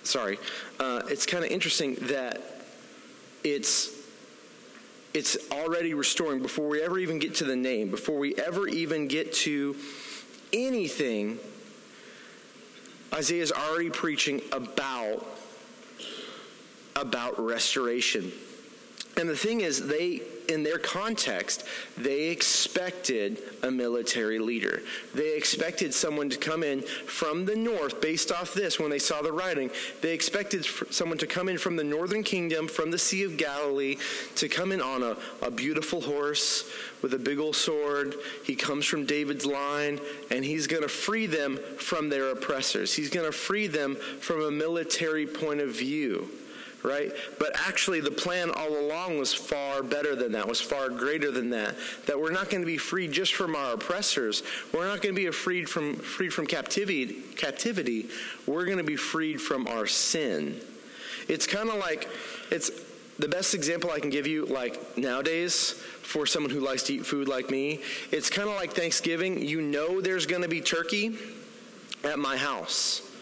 sorry 0.04 0.38
uh, 0.80 1.02
it's 1.08 1.26
kind 1.26 1.44
of 1.44 1.52
interesting 1.52 1.96
that 1.96 2.42
it's 3.44 4.04
it's 5.14 5.38
already 5.52 5.94
restoring 5.94 6.42
before 6.42 6.68
we 6.68 6.82
ever 6.82 6.98
even 6.98 7.20
get 7.20 7.36
to 7.36 7.44
the 7.44 7.56
name, 7.56 7.92
before 7.92 8.18
we 8.18 8.36
ever 8.36 8.68
even 8.68 9.08
get 9.08 9.32
to 9.34 9.76
anything. 10.52 11.38
Isaiah 13.14 13.44
is 13.44 13.52
already 13.52 13.92
preaching 13.92 14.42
about 14.52 15.26
about 16.96 17.40
restoration. 17.40 18.32
And 19.18 19.30
the 19.30 19.38
thing 19.38 19.62
is, 19.62 19.86
they 19.86 20.22
in 20.48 20.64
their 20.64 20.78
context, 20.78 21.66
they 21.98 22.30
expected 22.30 23.42
a 23.64 23.72
military 23.72 24.40
leader. 24.40 24.82
They 25.14 25.36
expected 25.36 25.94
someone 25.94 26.30
to 26.30 26.38
come 26.38 26.64
in 26.64 26.82
from 26.82 27.46
the 27.46 27.56
north, 27.56 28.02
based 28.02 28.32
off 28.32 28.54
this, 28.54 28.80
when 28.80 28.90
they 28.90 29.00
saw 29.00 29.22
the 29.22 29.32
writing. 29.32 29.70
They 30.02 30.14
expected 30.14 30.66
someone 30.66 31.18
to 31.20 31.28
come 31.28 31.50
in 31.50 31.58
from 31.58 31.76
the 31.76 31.84
northern 31.84 32.24
kingdom, 32.24 32.68
from 32.68 32.92
the 32.92 32.98
Sea 32.98 33.24
of 33.24 33.38
Galilee, 33.38 33.98
to 34.36 34.50
come 34.50 34.72
in 34.72 34.82
on 34.82 35.04
a, 35.04 35.16
a 35.42 35.52
beautiful 35.52 36.02
horse 36.02 36.70
with 37.02 37.14
a 37.14 37.20
big 37.20 37.40
old 37.40 37.56
sword. 37.56 38.16
He 38.44 38.56
comes 38.56 38.86
from 38.86 39.06
David's 39.06 39.46
line, 39.46 40.00
and 40.30 40.44
he's 40.44 40.68
going 40.68 40.84
to 40.84 40.90
free 40.90 41.26
them 41.26 41.58
from 41.78 42.10
their 42.10 42.32
oppressors. 42.32 42.94
He's 42.94 43.10
going 43.10 43.26
to 43.26 43.32
free 43.32 43.68
them 43.68 43.96
from 43.96 44.42
a 44.42 44.52
military 44.52 45.26
point 45.26 45.62
of 45.62 45.70
view 45.70 46.30
right? 46.84 47.12
But 47.40 47.52
actually, 47.56 48.02
the 48.02 48.12
plan 48.12 48.52
all 48.52 48.78
along 48.78 49.18
was 49.18 49.34
far 49.34 49.82
better 49.82 50.16
than 50.16 50.34
that, 50.34 50.48
was 50.48 50.62
far 50.62 50.90
greater 50.90 51.32
than 51.32 51.50
that. 51.52 51.76
That 52.06 52.20
we're 52.20 52.32
not 52.32 52.50
going 52.50 52.62
to 52.62 52.68
be 52.68 52.78
freed 52.78 53.12
just 53.12 53.34
from 53.34 53.56
our 53.56 53.74
oppressors. 53.74 54.44
We're 54.74 54.88
not 54.88 55.02
going 55.02 55.16
to 55.16 55.22
be 55.22 55.30
freed 55.32 55.70
from 55.70 55.96
freed 55.96 56.34
from 56.34 56.46
captivity. 56.46 57.22
Captivity. 57.38 58.10
We're 58.46 58.66
going 58.66 58.78
to 58.78 58.84
be 58.84 58.98
freed 58.98 59.42
from 59.42 59.68
our 59.68 59.88
sin. 59.88 60.60
It's 61.28 61.48
kind 61.48 61.70
of 61.70 61.76
like 61.76 62.10
it's 62.52 62.70
the 63.18 63.28
best 63.28 63.54
example 63.54 63.92
I 63.92 64.00
can 64.00 64.10
give 64.10 64.28
you, 64.28 64.46
like 64.46 64.98
nowadays, 64.98 65.72
for 65.72 66.26
someone 66.26 66.52
who 66.52 66.60
likes 66.60 66.84
to 66.84 66.96
eat 66.96 67.06
food 67.06 67.28
like 67.28 67.50
me. 67.50 67.80
It's 68.12 68.30
kind 68.30 68.50
of 68.50 68.56
like 68.56 68.74
Thanksgiving. 68.74 69.42
You 69.42 69.62
know, 69.62 70.02
there's 70.02 70.26
going 70.26 70.42
to 70.42 70.50
be 70.50 70.60
turkey 70.62 71.18
at 72.04 72.20
my 72.20 72.36
house 72.36 73.13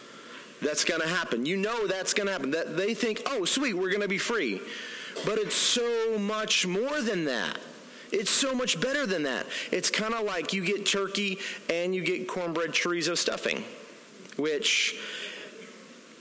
that's 0.61 0.83
going 0.83 1.01
to 1.01 1.07
happen. 1.07 1.45
You 1.45 1.57
know 1.57 1.87
that's 1.87 2.13
going 2.13 2.27
to 2.27 2.33
happen. 2.33 2.51
That 2.51 2.77
they 2.77 2.93
think, 2.93 3.21
"Oh, 3.25 3.45
sweet, 3.45 3.73
we're 3.73 3.89
going 3.89 4.01
to 4.01 4.07
be 4.07 4.17
free." 4.17 4.61
But 5.25 5.37
it's 5.37 5.55
so 5.55 6.17
much 6.17 6.65
more 6.65 7.01
than 7.01 7.25
that. 7.25 7.57
It's 8.11 8.31
so 8.31 8.53
much 8.53 8.79
better 8.79 9.05
than 9.05 9.23
that. 9.23 9.45
It's 9.71 9.89
kind 9.89 10.13
of 10.13 10.23
like 10.23 10.53
you 10.53 10.63
get 10.63 10.85
turkey 10.85 11.39
and 11.69 11.95
you 11.95 12.03
get 12.03 12.27
cornbread 12.27 12.71
chorizo 12.71 13.17
stuffing, 13.17 13.63
which 14.37 14.97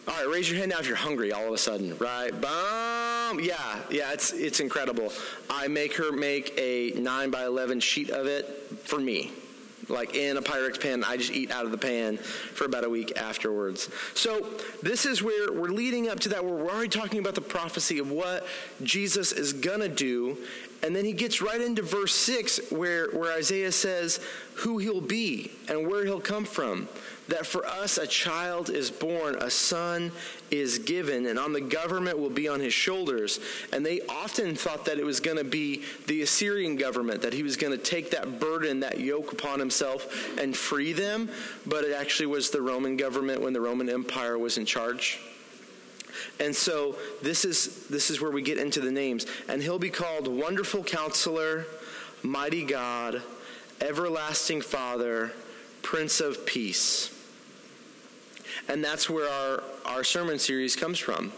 all 0.09 0.15
right, 0.15 0.29
raise 0.29 0.49
your 0.49 0.59
hand 0.59 0.71
now 0.71 0.79
if 0.79 0.87
you're 0.87 0.97
hungry 0.97 1.33
all 1.33 1.47
of 1.47 1.53
a 1.53 1.59
sudden, 1.59 1.97
right? 1.99 2.33
Boom. 2.33 3.45
Yeah, 3.45 3.81
yeah, 3.91 4.13
it's 4.13 4.33
it's 4.33 4.61
incredible. 4.61 5.13
I 5.49 5.69
make 5.69 5.95
her 5.97 6.11
make 6.11 6.55
a 6.59 6.93
9 6.97 7.31
by 7.31 7.45
11 7.45 7.81
sheet 7.81 8.11
of 8.11 8.27
it 8.27 8.47
for 8.83 8.99
me 8.99 9.31
like 9.91 10.15
in 10.15 10.37
a 10.37 10.43
Pyrex 10.43 10.81
pan. 10.81 11.05
I 11.05 11.17
just 11.17 11.33
eat 11.33 11.51
out 11.51 11.65
of 11.65 11.71
the 11.71 11.79
pan 11.79 12.17
for 12.17 12.65
about 12.65 12.85
a 12.85 12.91
week 12.91 13.17
afterwards. 13.17 13.91
So 14.15 14.49
this 14.83 15.05
is 15.07 15.23
where 15.23 15.53
we're 15.53 15.69
leading 15.69 16.09
up 16.09 16.21
to 16.21 16.29
that, 16.31 16.45
where 16.45 16.55
we're 16.55 16.71
already 16.71 16.89
talking 16.89 17.19
about 17.19 17.35
the 17.35 17.41
prophecy 17.41 17.99
of 17.99 18.11
what 18.11 18.47
Jesus 18.83 19.33
is 19.33 19.53
going 19.53 19.81
to 19.81 19.89
do. 19.89 20.39
And 20.83 20.97
then 20.97 21.05
he 21.05 21.13
gets 21.13 21.43
right 21.43 21.61
into 21.61 21.83
verse 21.83 22.15
6 22.15 22.71
where, 22.71 23.11
where 23.11 23.37
Isaiah 23.37 23.73
says 23.73 24.19
who 24.55 24.79
he'll 24.79 25.03
be 25.03 25.51
and 25.69 25.87
where 25.87 26.05
he'll 26.05 26.21
come 26.21 26.45
from 26.45 26.89
that 27.31 27.47
for 27.47 27.65
us 27.65 27.97
a 27.97 28.07
child 28.07 28.71
is 28.71 28.91
born, 28.91 29.37
a 29.37 29.51
son 29.51 30.13
is 30.51 30.81
given, 30.81 31.27
and 31.27 31.39
on 31.39 31.53
the 31.53 31.61
government 31.61 32.19
will 32.19 32.31
be 32.31 32.49
on 32.49 32.61
his 32.61 32.75
shoulders. 32.75 33.39
And 33.73 33.87
they 33.87 34.01
often 34.03 34.55
thought 34.55 34.85
that 34.87 34.99
it 34.99 35.05
was 35.05 35.21
going 35.21 35.37
to 35.37 35.45
be 35.45 35.83
the 36.07 36.23
Assyrian 36.23 36.77
government, 36.77 37.23
that 37.23 37.33
he 37.33 37.43
was 37.43 37.57
going 37.57 37.73
to 37.73 37.83
take 37.83 38.11
that 38.11 38.41
burden, 38.41 38.81
that 38.81 38.99
yoke 38.99 39.33
upon 39.33 39.61
himself 39.61 40.39
and 40.39 40.57
free 40.57 40.93
them. 40.93 41.31
But 41.67 41.85
it 41.85 41.93
actually 41.93 42.27
was 42.27 42.51
the 42.51 42.61
Roman 42.61 42.97
government 42.97 43.41
when 43.41 43.53
the 43.53 43.61
Roman 43.61 43.89
Empire 43.89 44.37
was 44.37 44.59
in 44.59 44.67
charge. 44.67 45.21
And 46.41 46.55
so 46.55 46.97
this 47.23 47.45
is 47.45 47.87
this 47.87 48.11
is 48.11 48.21
where 48.21 48.33
we 48.33 48.43
get 48.43 48.59
into 48.59 48.81
the 48.81 48.91
names. 48.91 49.27
And 49.49 49.63
he'll 49.63 49.79
be 49.79 49.91
called 49.91 50.27
Wonderful 50.27 50.83
Counselor, 50.83 51.65
Mighty 52.23 52.65
God, 52.65 53.23
Everlasting 53.81 54.63
Father, 54.63 55.33
Prince 55.83 56.21
of 56.21 56.45
Peace. 56.45 57.17
And 58.71 58.85
that's 58.85 59.11
where 59.11 59.29
our, 59.29 59.65
our 59.85 60.05
sermon 60.05 60.39
series 60.39 60.77
comes 60.77 60.97
from, 60.97 61.33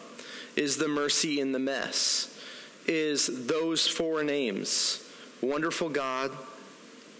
is 0.55 0.77
the 0.77 0.87
mercy 0.87 1.41
in 1.41 1.53
the 1.53 1.59
mess, 1.59 2.39
is 2.87 3.47
those 3.47 3.89
four 3.89 4.23
names. 4.23 5.03
Wonderful 5.41 5.89
God, 5.89 6.31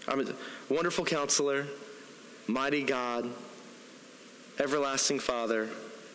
I 0.07 0.15
mean, 0.15 0.31
wonderful 0.69 1.03
counselor, 1.03 1.65
mighty 2.45 2.83
God, 2.83 3.27
everlasting 4.59 5.19
Father, 5.19 5.67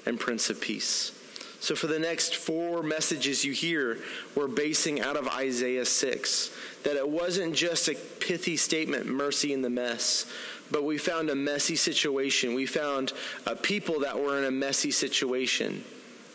and 0.07 0.19
Prince 0.21 0.49
of 0.49 0.61
Peace. 0.61 1.18
So, 1.61 1.75
for 1.75 1.89
the 1.89 1.99
next 1.99 2.37
four 2.37 2.83
messages 2.83 3.45
you 3.45 3.53
hear, 3.53 3.99
we're 4.37 4.47
basing 4.47 5.01
out 5.01 5.17
of 5.17 5.27
Isaiah 5.27 5.85
6 5.85 6.51
that 6.85 6.97
it 6.97 7.09
wasn't 7.09 7.55
just 7.55 7.89
a 7.89 7.95
pithy 7.95 8.57
statement, 8.57 9.07
mercy 9.07 9.53
in 9.53 9.63
the 9.63 9.71
mess, 9.71 10.27
but 10.71 10.85
we 10.85 10.99
found 10.99 11.31
a 11.31 11.35
messy 11.35 11.75
situation. 11.75 12.55
We 12.55 12.67
found 12.67 13.13
uh, 13.47 13.57
people 13.57 14.01
that 14.01 14.17
were 14.17 14.39
in 14.39 14.45
a 14.45 14.51
messy 14.53 14.93
situation, 14.93 15.83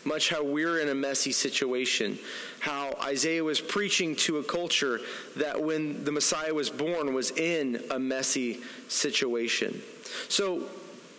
much 0.04 0.28
how 0.28 0.44
we're 0.44 0.80
in 0.80 0.90
a 0.90 0.94
messy 0.94 1.32
situation. 1.32 2.18
How 2.60 2.94
Isaiah 3.02 3.42
was 3.42 3.62
preaching 3.62 4.16
to 4.16 4.38
a 4.38 4.44
culture 4.44 5.00
that 5.36 5.62
when 5.62 6.04
the 6.04 6.12
Messiah 6.12 6.52
was 6.52 6.68
born 6.68 7.14
was 7.14 7.30
in 7.30 7.82
a 7.90 7.98
messy 7.98 8.60
situation. 8.88 9.80
So 10.28 10.68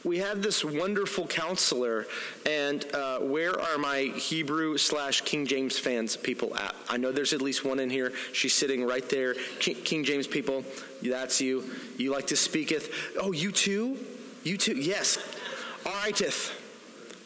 we 0.05 0.19
have 0.19 0.43
this 0.43 0.63
wonderful 0.63 1.25
counselor, 1.25 2.05
and 2.45 2.85
uh, 2.93 3.19
where 3.19 3.59
are 3.59 3.77
my 3.79 4.03
Hebrew 4.15 4.77
slash 4.77 5.21
King 5.21 5.47
James 5.47 5.79
fans 5.79 6.15
people 6.15 6.55
at? 6.55 6.75
I 6.87 6.97
know 6.97 7.11
there's 7.11 7.33
at 7.33 7.41
least 7.41 7.65
one 7.65 7.79
in 7.79 7.89
here. 7.89 8.13
She's 8.31 8.53
sitting 8.53 8.85
right 8.85 9.07
there. 9.09 9.33
King, 9.59 9.75
King 9.77 10.03
James 10.03 10.27
people, 10.27 10.63
that's 11.01 11.41
you. 11.41 11.63
You 11.97 12.11
like 12.11 12.27
to 12.27 12.35
speaketh. 12.35 12.93
Oh, 13.19 13.31
you 13.31 13.51
too? 13.51 13.97
You 14.43 14.57
too? 14.57 14.77
Yes. 14.77 15.17
All 15.85 15.91
righteth. 15.93 16.61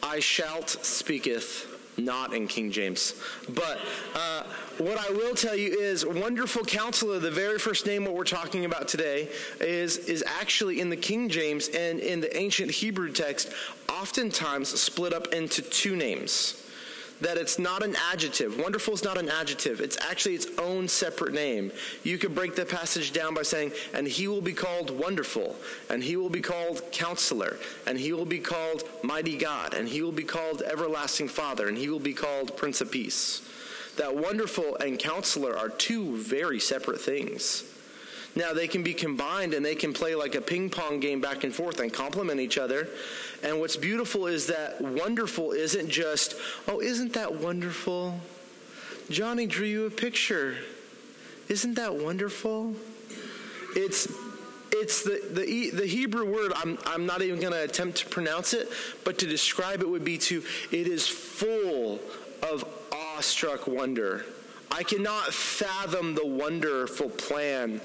I 0.02 0.20
shalt 0.20 0.70
speaketh 0.70 1.66
not 1.96 2.34
in 2.34 2.46
King 2.46 2.70
James. 2.70 3.14
But 3.48 3.78
uh, 4.14 4.44
what 4.78 4.98
I 4.98 5.10
will 5.12 5.34
tell 5.34 5.56
you 5.56 5.70
is 5.70 6.06
Wonderful 6.06 6.64
Counselor, 6.64 7.18
the 7.18 7.30
very 7.30 7.58
first 7.58 7.86
name 7.86 8.04
what 8.04 8.14
we're 8.14 8.24
talking 8.24 8.64
about 8.64 8.88
today, 8.88 9.28
is, 9.60 9.98
is 9.98 10.24
actually 10.26 10.80
in 10.80 10.90
the 10.90 10.96
King 10.96 11.28
James 11.28 11.68
and 11.68 12.00
in 12.00 12.20
the 12.20 12.34
ancient 12.36 12.70
Hebrew 12.70 13.12
text, 13.12 13.52
oftentimes 13.88 14.68
split 14.80 15.12
up 15.12 15.28
into 15.28 15.62
two 15.62 15.96
names. 15.96 16.69
That 17.20 17.36
it's 17.36 17.58
not 17.58 17.82
an 17.82 17.96
adjective. 18.12 18.58
Wonderful 18.58 18.94
is 18.94 19.04
not 19.04 19.18
an 19.18 19.28
adjective. 19.28 19.80
It's 19.80 19.98
actually 20.00 20.34
its 20.34 20.46
own 20.58 20.88
separate 20.88 21.34
name. 21.34 21.72
You 22.02 22.18
could 22.18 22.34
break 22.34 22.54
the 22.54 22.64
passage 22.64 23.12
down 23.12 23.34
by 23.34 23.42
saying, 23.42 23.72
and 23.94 24.06
he 24.06 24.28
will 24.28 24.40
be 24.40 24.52
called 24.52 24.90
wonderful, 24.90 25.56
and 25.88 26.02
he 26.02 26.16
will 26.16 26.30
be 26.30 26.40
called 26.40 26.82
counselor, 26.92 27.58
and 27.86 27.98
he 27.98 28.12
will 28.12 28.24
be 28.24 28.38
called 28.38 28.84
mighty 29.02 29.36
God, 29.36 29.74
and 29.74 29.88
he 29.88 30.02
will 30.02 30.12
be 30.12 30.24
called 30.24 30.62
everlasting 30.62 31.28
father, 31.28 31.68
and 31.68 31.76
he 31.76 31.88
will 31.88 32.00
be 32.00 32.14
called 32.14 32.56
prince 32.56 32.80
of 32.80 32.90
peace. 32.90 33.42
That 33.96 34.16
wonderful 34.16 34.76
and 34.76 34.98
counselor 34.98 35.56
are 35.56 35.68
two 35.68 36.16
very 36.16 36.60
separate 36.60 37.00
things. 37.00 37.64
Now, 38.36 38.52
they 38.52 38.68
can 38.68 38.82
be 38.82 38.94
combined 38.94 39.54
and 39.54 39.64
they 39.64 39.74
can 39.74 39.92
play 39.92 40.14
like 40.14 40.34
a 40.34 40.40
ping 40.40 40.70
pong 40.70 41.00
game 41.00 41.20
back 41.20 41.42
and 41.42 41.54
forth 41.54 41.80
and 41.80 41.92
complement 41.92 42.40
each 42.40 42.58
other. 42.58 42.88
And 43.42 43.58
what's 43.58 43.76
beautiful 43.76 44.26
is 44.26 44.46
that 44.46 44.80
wonderful 44.80 45.52
isn't 45.52 45.88
just, 45.88 46.34
oh, 46.68 46.80
isn't 46.80 47.14
that 47.14 47.34
wonderful? 47.34 48.20
Johnny 49.08 49.46
drew 49.46 49.66
you 49.66 49.86
a 49.86 49.90
picture. 49.90 50.56
Isn't 51.48 51.74
that 51.74 51.96
wonderful? 51.96 52.74
It's 53.74 54.06
it's 54.72 55.02
the, 55.02 55.20
the, 55.32 55.70
the 55.70 55.86
Hebrew 55.86 56.32
word, 56.32 56.52
I'm, 56.54 56.78
I'm 56.86 57.04
not 57.04 57.22
even 57.22 57.40
going 57.40 57.52
to 57.52 57.62
attempt 57.62 57.98
to 57.98 58.06
pronounce 58.06 58.54
it, 58.54 58.68
but 59.04 59.18
to 59.18 59.26
describe 59.26 59.80
it 59.80 59.88
would 59.88 60.04
be 60.04 60.16
to, 60.18 60.44
it 60.70 60.86
is 60.86 61.08
full 61.08 61.98
of 62.42 62.64
awestruck 62.92 63.66
wonder. 63.66 64.24
I 64.70 64.84
cannot 64.84 65.34
fathom 65.34 66.14
the 66.14 66.26
wonderful 66.26 67.10
plan 67.10 67.80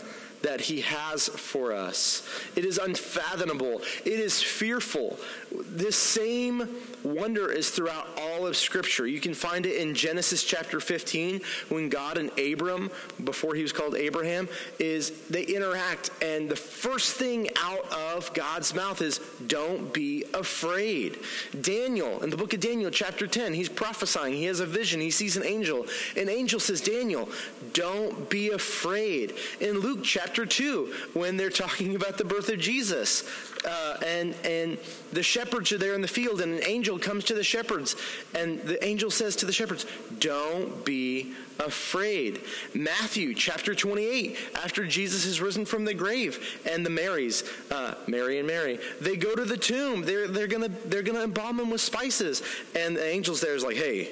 that 0.45 0.61
he 0.61 0.81
has 0.81 1.27
for 1.27 1.73
us. 1.73 2.21
It 2.55 2.65
is 2.65 2.77
unfathomable. 2.77 3.81
It 4.05 4.19
is 4.19 4.43
fearful. 4.43 5.17
This 5.63 5.95
same 5.95 6.67
wonder 7.03 7.51
is 7.51 7.69
throughout 7.69 8.07
all 8.19 8.47
of 8.47 8.57
Scripture. 8.57 9.05
You 9.05 9.19
can 9.19 9.33
find 9.33 9.65
it 9.65 9.77
in 9.77 9.93
Genesis 9.93 10.43
chapter 10.43 10.79
15 10.79 11.41
when 11.69 11.89
God 11.89 12.17
and 12.17 12.31
Abram, 12.39 12.91
before 13.23 13.55
he 13.55 13.61
was 13.61 13.71
called 13.71 13.95
Abraham, 13.95 14.49
is 14.79 15.11
they 15.29 15.43
interact, 15.43 16.09
and 16.21 16.49
the 16.49 16.55
first 16.55 17.13
thing 17.13 17.49
out 17.57 17.91
of 17.91 18.33
God's 18.33 18.73
mouth 18.73 19.01
is, 19.01 19.19
Don't 19.47 19.93
be 19.93 20.25
afraid. 20.33 21.19
Daniel, 21.61 22.23
in 22.23 22.29
the 22.29 22.37
book 22.37 22.53
of 22.53 22.59
Daniel, 22.59 22.91
chapter 22.91 23.27
10, 23.27 23.53
he's 23.53 23.69
prophesying. 23.69 24.33
He 24.33 24.45
has 24.45 24.59
a 24.59 24.65
vision. 24.65 25.01
He 25.01 25.11
sees 25.11 25.37
an 25.37 25.43
angel. 25.43 25.85
An 26.17 26.29
angel 26.29 26.59
says, 26.59 26.81
Daniel, 26.81 27.29
don't 27.73 28.29
be 28.29 28.49
afraid. 28.49 29.35
In 29.59 29.79
Luke 29.79 29.99
chapter 30.03 30.45
2, 30.45 30.93
when 31.13 31.37
they're 31.37 31.49
talking 31.65 31.95
about 31.95 32.17
the 32.17 32.25
birth 32.25 32.49
of 32.49 32.59
Jesus, 32.59 33.23
uh, 33.65 33.97
and, 34.05 34.35
and 34.43 34.77
the 35.11 35.23
shepherds 35.23 35.71
are 35.71 35.77
there 35.77 35.93
in 35.93 36.01
the 36.01 36.07
field, 36.07 36.41
and 36.41 36.53
an 36.53 36.63
angel 36.65 36.99
comes 36.99 37.23
to 37.25 37.33
the 37.33 37.43
shepherds, 37.43 37.95
and 38.33 38.61
the 38.61 38.83
angel 38.85 39.09
says 39.09 39.35
to 39.37 39.45
the 39.45 39.53
shepherds, 39.53 39.85
Don't 40.19 40.85
be 40.85 41.33
afraid. 41.59 42.41
Matthew 42.73 43.33
chapter 43.33 43.73
28, 43.73 44.37
after 44.55 44.85
Jesus 44.85 45.25
is 45.25 45.41
risen 45.41 45.65
from 45.65 45.85
the 45.85 45.93
grave, 45.93 46.61
and 46.69 46.85
the 46.85 46.89
Marys, 46.89 47.43
uh, 47.71 47.95
Mary 48.07 48.39
and 48.39 48.47
Mary, 48.47 48.79
they 49.01 49.15
go 49.15 49.35
to 49.35 49.45
the 49.45 49.57
tomb. 49.57 50.03
They're, 50.03 50.27
they're 50.27 50.47
to 50.47 50.69
they're 50.85 51.03
gonna 51.03 51.23
embalm 51.23 51.59
him 51.59 51.69
with 51.69 51.81
spices. 51.81 52.41
And 52.75 52.95
the 52.95 53.05
angel's 53.05 53.41
there 53.41 53.55
is 53.55 53.63
like, 53.63 53.77
Hey, 53.77 54.09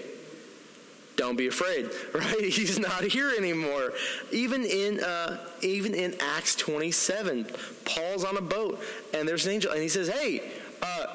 don't 1.24 1.38
be 1.38 1.48
afraid 1.48 1.90
right? 2.14 2.44
He's 2.44 2.78
not 2.78 3.04
here 3.04 3.32
anymore. 3.38 3.94
Even 4.32 4.66
in 4.66 5.02
uh, 5.02 5.38
even 5.62 5.94
in 5.94 6.16
acts 6.20 6.54
27 6.56 7.48
paul's 7.86 8.26
on 8.26 8.36
a 8.36 8.42
boat 8.42 8.84
and 9.14 9.28
there's 9.28 9.46
an 9.46 9.54
angel 9.54 9.72
and 9.72 9.82
he 9.82 9.88
says 9.88 10.10
hey 10.10 10.52
uh, 10.82 11.06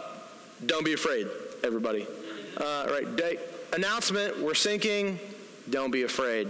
don't 0.65 0.85
be 0.85 0.95
afraid 0.95 1.27
everybody. 1.63 2.07
Uh, 2.57 2.87
right 2.91 3.17
day, 3.17 3.37
announcement 3.75 4.41
we're 4.41 4.55
sinking 4.55 5.19
don't 5.69 5.91
be 5.91 6.05
afraid. 6.05 6.49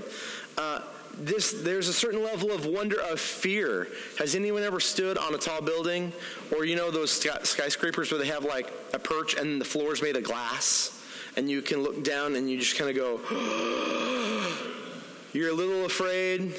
Uh, 0.56 0.80
this 1.14 1.50
there's 1.50 1.88
a 1.88 1.92
certain 1.92 2.22
level 2.22 2.52
of 2.52 2.64
wonder 2.64 3.00
of 3.00 3.18
fear. 3.18 3.88
Has 4.20 4.36
anyone 4.36 4.62
ever 4.62 4.78
stood 4.78 5.18
on 5.18 5.34
a 5.34 5.38
tall 5.38 5.62
building 5.62 6.12
or 6.56 6.64
you 6.64 6.76
know 6.76 6.92
those 6.92 7.10
skyscrapers 7.10 8.12
where 8.12 8.20
they 8.20 8.28
have 8.28 8.44
like 8.44 8.72
a 8.94 9.00
perch 9.00 9.34
and 9.34 9.60
the 9.60 9.64
floor 9.64 9.92
is 9.92 10.00
made 10.00 10.16
of 10.16 10.22
glass 10.22 10.97
and 11.38 11.48
you 11.48 11.62
can 11.62 11.84
look 11.84 12.02
down 12.02 12.34
and 12.34 12.50
you 12.50 12.58
just 12.58 12.76
kind 12.76 12.90
of 12.90 12.96
go, 12.96 13.20
you're 15.32 15.50
a 15.50 15.54
little 15.54 15.84
afraid, 15.84 16.52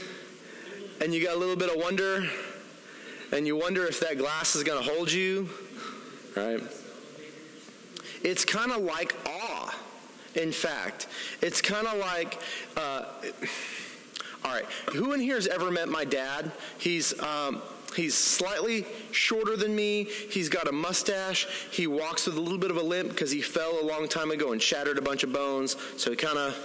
and 1.01 1.13
you 1.13 1.21
got 1.21 1.36
a 1.36 1.38
little 1.38 1.57
bit 1.57 1.69
of 1.69 1.75
wonder, 1.75 2.25
and 3.33 3.45
you 3.45 3.57
wonder 3.57 3.86
if 3.86 4.00
that 4.00 4.17
glass 4.17 4.55
is 4.55 4.63
going 4.63 4.81
to 4.81 4.89
hold 4.89 5.12
you, 5.12 5.50
right? 6.38 6.62
It's 8.24 8.45
kind 8.45 8.71
of 8.71 8.81
like 8.81 9.13
awe, 9.27 9.77
in 10.36 10.53
fact. 10.53 11.07
It's 11.41 11.62
kind 11.62 11.86
of 11.86 11.98
like, 11.98 12.39
uh, 12.77 13.03
all 14.45 14.53
right, 14.53 14.65
who 14.93 15.12
in 15.12 15.19
here 15.19 15.36
has 15.36 15.48
ever 15.48 15.71
met 15.71 15.89
my 15.89 16.05
dad? 16.05 16.53
He's, 16.77 17.19
um, 17.19 17.62
He's 17.96 18.15
slightly 18.15 18.86
shorter 19.12 19.55
than 19.55 19.75
me. 19.75 20.03
He's 20.03 20.50
got 20.50 20.67
a 20.67 20.72
mustache. 20.72 21.47
He 21.71 21.88
walks 21.88 22.25
with 22.25 22.38
a 22.38 22.41
little 22.41 22.58
bit 22.58 22.71
of 22.71 22.78
a 22.78 22.82
limp 22.82 23.10
because 23.10 23.32
he 23.32 23.41
fell 23.41 23.80
a 23.82 23.86
long 23.86 24.08
time 24.08 24.32
ago 24.32 24.52
and 24.52 24.62
shattered 24.62 24.97
a 24.97 25.02
bunch 25.02 25.23
of 25.23 25.34
bones. 25.34 25.75
So 25.97 26.12
he 26.12 26.17
kind 26.17 26.38
of, 26.38 26.56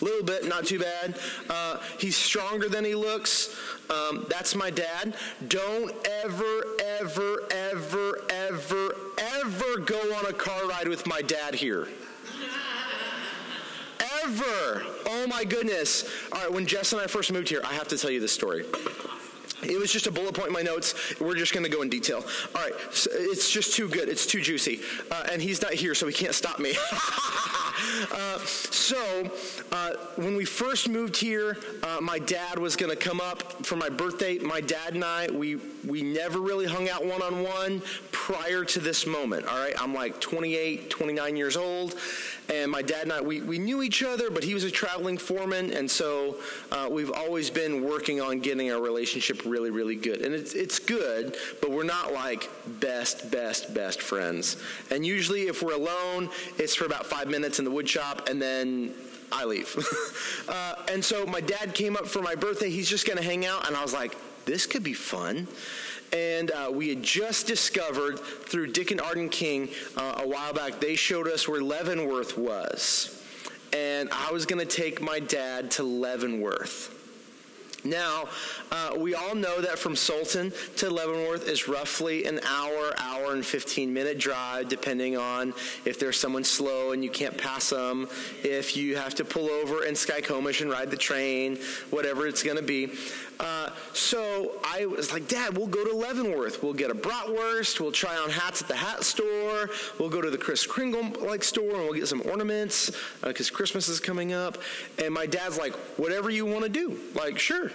a 0.00 0.04
little 0.04 0.24
bit, 0.24 0.46
not 0.46 0.66
too 0.66 0.78
bad. 0.78 1.18
Uh, 1.48 1.78
he's 1.98 2.16
stronger 2.16 2.68
than 2.68 2.84
he 2.84 2.94
looks. 2.94 3.56
Um, 3.88 4.26
that's 4.28 4.54
my 4.54 4.70
dad. 4.70 5.14
Don't 5.48 5.94
ever, 6.06 6.64
ever, 7.00 7.48
ever, 7.50 8.20
ever, 8.28 8.96
ever 9.18 9.78
go 9.78 10.00
on 10.16 10.26
a 10.26 10.32
car 10.32 10.66
ride 10.66 10.88
with 10.88 11.06
my 11.06 11.22
dad 11.22 11.54
here 11.54 11.88
ever. 14.24 14.84
Oh 15.06 15.26
my 15.28 15.44
goodness. 15.44 16.04
All 16.32 16.42
right, 16.42 16.52
when 16.52 16.66
Jess 16.66 16.92
and 16.92 17.00
I 17.00 17.06
first 17.06 17.32
moved 17.32 17.48
here, 17.48 17.60
I 17.64 17.74
have 17.74 17.88
to 17.88 17.98
tell 17.98 18.10
you 18.10 18.20
this 18.20 18.32
story. 18.32 18.64
It 19.62 19.78
was 19.78 19.92
just 19.92 20.06
a 20.06 20.10
bullet 20.10 20.34
point 20.34 20.48
in 20.48 20.52
my 20.52 20.62
notes. 20.62 21.18
We're 21.20 21.34
just 21.34 21.52
going 21.52 21.64
to 21.64 21.70
go 21.70 21.82
in 21.82 21.88
detail. 21.88 22.24
All 22.54 22.62
right, 22.62 22.72
so 22.92 23.10
it's 23.12 23.50
just 23.50 23.74
too 23.74 23.88
good. 23.88 24.08
It's 24.08 24.26
too 24.26 24.40
juicy. 24.40 24.80
Uh, 25.10 25.26
and 25.32 25.42
he's 25.42 25.60
not 25.62 25.74
here, 25.74 25.94
so 25.94 26.06
he 26.06 26.12
can't 26.12 26.34
stop 26.34 26.58
me. 26.58 26.74
uh, 28.12 28.38
so, 28.38 29.30
uh, 29.72 29.92
when 30.16 30.36
we 30.36 30.44
first 30.44 30.88
moved 30.88 31.16
here, 31.16 31.58
uh, 31.82 31.98
my 32.00 32.18
dad 32.18 32.58
was 32.58 32.76
going 32.76 32.90
to 32.90 32.96
come 32.96 33.20
up 33.20 33.64
for 33.64 33.76
my 33.76 33.88
birthday. 33.88 34.38
My 34.38 34.60
dad 34.60 34.94
and 34.94 35.04
I, 35.04 35.28
we, 35.30 35.56
we 35.86 36.02
never 36.02 36.40
really 36.40 36.66
hung 36.66 36.88
out 36.88 37.04
one 37.04 37.22
on 37.22 37.42
one 37.42 37.82
prior 38.12 38.64
to 38.64 38.80
this 38.80 39.06
moment. 39.06 39.46
All 39.46 39.58
right, 39.58 39.74
I'm 39.80 39.94
like 39.94 40.20
28, 40.20 40.90
29 40.90 41.36
years 41.36 41.56
old. 41.56 41.94
And 42.50 42.70
my 42.70 42.82
dad 42.82 43.04
and 43.04 43.12
I, 43.12 43.20
we, 43.20 43.40
we 43.40 43.58
knew 43.58 43.82
each 43.82 44.02
other, 44.02 44.28
but 44.28 44.42
he 44.42 44.54
was 44.54 44.64
a 44.64 44.70
traveling 44.70 45.18
foreman. 45.18 45.72
And 45.72 45.88
so 45.88 46.36
uh, 46.72 46.88
we've 46.90 47.12
always 47.12 47.48
been 47.48 47.84
working 47.84 48.20
on 48.20 48.40
getting 48.40 48.72
our 48.72 48.80
relationship 48.80 49.42
really, 49.44 49.70
really 49.70 49.94
good. 49.94 50.22
And 50.22 50.34
it's, 50.34 50.54
it's 50.54 50.80
good, 50.80 51.36
but 51.60 51.70
we're 51.70 51.84
not 51.84 52.12
like 52.12 52.50
best, 52.80 53.30
best, 53.30 53.72
best 53.72 54.02
friends. 54.02 54.56
And 54.90 55.06
usually 55.06 55.42
if 55.42 55.62
we're 55.62 55.74
alone, 55.74 56.28
it's 56.58 56.74
for 56.74 56.86
about 56.86 57.06
five 57.06 57.28
minutes 57.28 57.60
in 57.60 57.64
the 57.64 57.70
wood 57.70 57.88
shop, 57.88 58.28
and 58.28 58.42
then 58.42 58.94
I 59.30 59.44
leave. 59.44 59.76
uh, 60.48 60.74
and 60.90 61.04
so 61.04 61.24
my 61.26 61.40
dad 61.40 61.74
came 61.74 61.96
up 61.96 62.06
for 62.06 62.20
my 62.20 62.34
birthday. 62.34 62.68
He's 62.68 62.90
just 62.90 63.06
going 63.06 63.18
to 63.18 63.24
hang 63.24 63.46
out. 63.46 63.68
And 63.68 63.76
I 63.76 63.82
was 63.82 63.94
like, 63.94 64.16
this 64.44 64.66
could 64.66 64.82
be 64.82 64.94
fun. 64.94 65.46
And 66.12 66.50
uh, 66.50 66.70
we 66.72 66.88
had 66.88 67.02
just 67.02 67.46
discovered 67.46 68.18
through 68.18 68.72
Dick 68.72 68.90
and 68.90 69.00
Arden 69.00 69.28
King 69.28 69.68
uh, 69.96 70.22
a 70.24 70.28
while 70.28 70.52
back, 70.52 70.80
they 70.80 70.96
showed 70.96 71.28
us 71.28 71.46
where 71.46 71.60
Leavenworth 71.60 72.36
was. 72.36 73.22
And 73.72 74.08
I 74.10 74.32
was 74.32 74.46
going 74.46 74.66
to 74.66 74.76
take 74.76 75.00
my 75.00 75.20
dad 75.20 75.70
to 75.72 75.84
Leavenworth. 75.84 76.96
Now, 77.84 78.28
uh, 78.70 78.94
we 78.98 79.14
all 79.14 79.34
know 79.34 79.60
that 79.60 79.78
from 79.78 79.96
Sultan 79.96 80.52
to 80.76 80.90
Leavenworth 80.90 81.48
is 81.48 81.66
roughly 81.66 82.26
an 82.26 82.40
hour, 82.46 82.92
hour 82.98 83.32
and 83.32 83.44
15 83.44 83.92
minute 83.92 84.18
drive, 84.18 84.68
depending 84.68 85.16
on 85.16 85.54
if 85.84 85.98
there's 85.98 86.18
someone 86.18 86.44
slow 86.44 86.92
and 86.92 87.02
you 87.02 87.10
can't 87.10 87.36
pass 87.38 87.70
them, 87.70 88.08
if 88.42 88.76
you 88.76 88.96
have 88.96 89.14
to 89.14 89.24
pull 89.24 89.48
over 89.48 89.84
in 89.84 89.94
Skykomish 89.94 90.60
and 90.60 90.70
ride 90.70 90.90
the 90.90 90.96
train, 90.96 91.58
whatever 91.90 92.26
it's 92.26 92.42
going 92.42 92.58
to 92.58 92.62
be. 92.62 92.90
Uh, 93.40 93.70
so 93.94 94.52
I 94.62 94.84
was 94.84 95.12
like, 95.12 95.26
Dad, 95.26 95.56
we'll 95.56 95.66
go 95.66 95.82
to 95.82 95.96
Leavenworth. 95.96 96.62
We'll 96.62 96.74
get 96.74 96.90
a 96.90 96.94
bratwurst. 96.94 97.80
We'll 97.80 97.90
try 97.90 98.14
on 98.16 98.28
hats 98.28 98.60
at 98.60 98.68
the 98.68 98.76
hat 98.76 99.02
store. 99.02 99.70
We'll 99.98 100.10
go 100.10 100.20
to 100.20 100.30
the 100.30 100.36
Kris 100.36 100.66
Kringle 100.66 101.10
like 101.26 101.42
store 101.42 101.70
and 101.70 101.84
we'll 101.84 101.94
get 101.94 102.06
some 102.06 102.22
ornaments 102.26 102.90
because 103.22 103.50
uh, 103.50 103.54
Christmas 103.54 103.88
is 103.88 103.98
coming 103.98 104.34
up. 104.34 104.58
And 105.02 105.14
my 105.14 105.24
dad's 105.24 105.58
like, 105.58 105.72
whatever 105.96 106.28
you 106.28 106.44
want 106.44 106.64
to 106.64 106.68
do. 106.68 106.98
Like, 107.14 107.38
sure. 107.38 107.72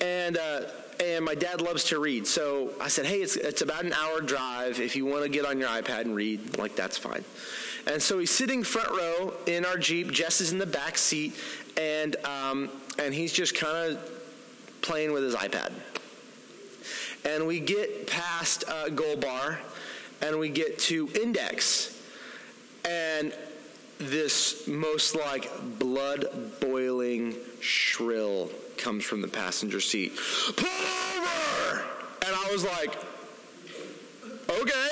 And 0.00 0.36
uh, 0.36 0.62
and 0.98 1.24
my 1.24 1.34
dad 1.34 1.60
loves 1.60 1.84
to 1.84 2.00
read. 2.00 2.26
So 2.26 2.72
I 2.80 2.88
said, 2.88 3.06
hey, 3.06 3.20
it's, 3.20 3.36
it's 3.36 3.62
about 3.62 3.84
an 3.84 3.92
hour 3.92 4.20
drive. 4.20 4.80
If 4.80 4.96
you 4.96 5.04
want 5.06 5.24
to 5.24 5.28
get 5.28 5.44
on 5.44 5.60
your 5.60 5.68
iPad 5.68 6.02
and 6.02 6.14
read, 6.14 6.58
like, 6.58 6.74
that's 6.74 6.96
fine. 6.96 7.22
And 7.86 8.02
so 8.02 8.18
he's 8.18 8.30
sitting 8.30 8.64
front 8.64 8.88
row 8.90 9.34
in 9.46 9.64
our 9.64 9.76
Jeep. 9.76 10.10
Jess 10.10 10.40
is 10.40 10.52
in 10.52 10.58
the 10.58 10.66
back 10.66 10.96
seat. 10.98 11.34
And, 11.76 12.16
um, 12.24 12.70
and 12.98 13.12
he's 13.12 13.32
just 13.32 13.54
kind 13.54 13.92
of 13.92 14.15
playing 14.86 15.12
with 15.12 15.24
his 15.24 15.34
iPad. 15.34 15.72
And 17.24 17.46
we 17.46 17.58
get 17.58 18.06
past 18.06 18.64
uh, 18.68 18.88
Gold 18.88 19.20
Bar 19.20 19.58
and 20.22 20.38
we 20.38 20.48
get 20.48 20.78
to 20.78 21.08
Index. 21.20 22.00
And 22.84 23.34
this 23.98 24.68
most 24.68 25.16
like 25.16 25.50
blood 25.78 26.26
boiling 26.60 27.34
shrill 27.60 28.50
comes 28.76 29.04
from 29.04 29.22
the 29.22 29.28
passenger 29.28 29.80
seat. 29.80 30.12
Pull 30.56 30.68
over! 30.68 31.84
And 32.24 32.34
I 32.34 32.48
was 32.52 32.64
like, 32.64 32.96
okay. 34.48 34.88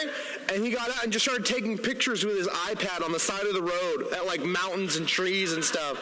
And 0.52 0.64
he 0.64 0.70
got 0.70 0.90
out 0.90 1.04
and 1.04 1.12
just 1.12 1.24
started 1.24 1.46
taking 1.46 1.78
pictures 1.78 2.24
with 2.24 2.36
his 2.36 2.48
iPad 2.48 3.04
on 3.04 3.12
the 3.12 3.20
side 3.20 3.46
of 3.46 3.54
the 3.54 3.62
road 3.62 4.12
at 4.12 4.26
like 4.26 4.44
mountains 4.44 4.96
and 4.96 5.06
trees 5.06 5.52
and 5.52 5.62
stuff. 5.62 5.98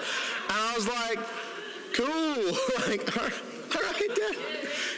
And 0.49 0.59
I 0.59 0.75
was 0.75 0.89
like, 0.89 1.19
cool. 1.93 2.07
like, 2.89 3.17
all 3.17 3.25
right, 3.25 3.33
all 3.75 3.83
right, 3.83 4.09
Dad. 4.17 4.37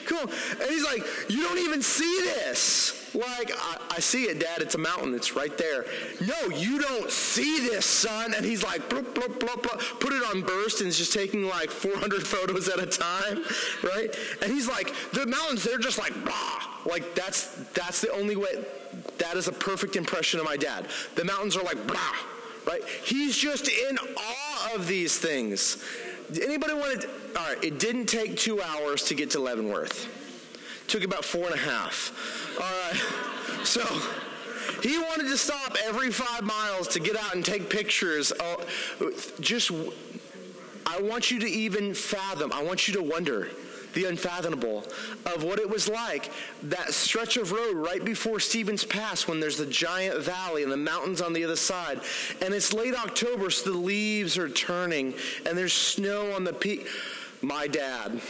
Cool. 0.07 0.30
And 0.61 0.70
he's 0.70 0.85
like, 0.85 1.02
you 1.28 1.42
don't 1.42 1.59
even 1.59 1.83
see 1.83 2.20
this. 2.22 3.00
Like, 3.14 3.52
I, 3.54 3.78
I, 3.92 4.00
see 4.00 4.24
it, 4.24 4.40
Dad. 4.40 4.61
It's 4.61 4.74
a 4.74 4.78
mountain. 4.78 5.14
It's 5.14 5.37
right 5.37 5.57
there. 5.57 5.87
No, 6.20 6.48
you 6.54 6.80
don't 6.80 7.11
see 7.11 7.61
this, 7.61 7.87
son. 7.87 8.35
And 8.35 8.44
he's 8.44 8.64
like, 8.64 8.88
put 8.88 9.07
it 9.07 10.35
on 10.35 10.42
burst 10.42 10.80
and 10.80 10.88
is 10.88 10.98
just 10.98 11.12
taking 11.12 11.46
like 11.46 11.70
400 11.70 12.26
photos 12.26 12.68
at 12.68 12.80
a 12.80 12.87
time, 12.87 13.44
right? 13.85 14.14
And 14.42 14.52
he's 14.52 14.68
like, 14.68 14.92
the 15.12 15.26
mountains, 15.26 15.62
they're 15.62 15.78
just 15.78 15.98
like, 15.98 16.12
blah. 16.24 16.62
Like, 16.85 17.14
that's, 17.14 17.54
that's 17.72 18.00
the 18.00 18.11
only 18.11 18.37
way. 18.37 18.64
That 19.18 19.37
is 19.37 19.48
a 19.48 19.52
perfect 19.52 19.96
impression 19.96 20.40
of 20.40 20.46
my 20.46 20.57
dad. 20.57 20.88
The 21.14 21.24
mountains 21.24 21.57
are 21.57 21.62
like, 21.62 21.87
blah, 21.87 22.16
right? 22.66 22.83
He's 23.04 23.37
just 23.37 23.68
in 23.68 23.96
awe 23.98 24.74
of 24.74 24.88
these 24.88 25.18
things. 25.18 25.83
Anybody 26.30 26.74
want 26.74 27.02
to? 27.02 27.08
All 27.37 27.48
right, 27.48 27.62
it 27.64 27.78
didn't 27.78 28.06
take 28.06 28.37
two 28.37 28.62
hours 28.62 29.04
to 29.04 29.14
get 29.14 29.30
to 29.30 29.40
Leavenworth. 29.40 30.08
Took 30.88 31.04
about 31.04 31.24
four 31.24 31.46
and 31.46 31.54
a 31.54 31.58
half. 31.58 32.12
All 32.60 32.62
right. 32.62 33.02
So 33.64 33.80
he 34.82 34.98
wanted 34.98 35.28
to 35.28 35.38
stop 35.38 35.74
every 35.87 36.10
five 36.10 36.42
miles 36.42 36.87
to 36.88 37.00
get 37.00 37.16
out 37.16 37.34
and 37.34 37.42
take 37.42 37.70
pictures. 37.70 38.30
Oh, 38.38 38.62
just, 39.40 39.70
I 40.84 41.00
want 41.00 41.30
you 41.30 41.40
to 41.40 41.48
even 41.48 41.94
fathom, 41.94 42.52
I 42.52 42.62
want 42.62 42.87
you 42.87 42.92
to 42.94 43.02
wonder 43.02 43.48
the 43.94 44.04
unfathomable 44.04 44.85
of 45.35 45.42
what 45.42 45.59
it 45.59 45.68
was 45.68 45.88
like 45.88 46.30
that 46.64 46.92
stretch 46.92 47.37
of 47.37 47.52
road 47.52 47.76
right 47.76 48.04
before 48.04 48.40
Stevens 48.40 48.85
Pass 48.85 49.26
when 49.26 49.40
there's 49.40 49.57
the 49.57 49.66
giant 49.66 50.22
valley 50.22 50.62
and 50.62 50.72
the 50.72 50.76
mountains 50.76 51.20
on 51.20 51.33
the 51.33 51.44
other 51.44 51.57
side. 51.57 52.00
And 52.40 52.52
it's 52.52 52.72
late 52.72 52.94
October, 52.94 53.50
so 53.50 53.72
the 53.72 53.78
leaves 53.78 54.37
are 54.37 54.48
turning 54.48 55.14
and 55.46 55.57
there's 55.57 55.72
snow 55.72 56.33
on 56.33 56.44
the 56.44 56.52
peak. 56.52 56.87
My 57.42 57.66
dad 57.66 58.20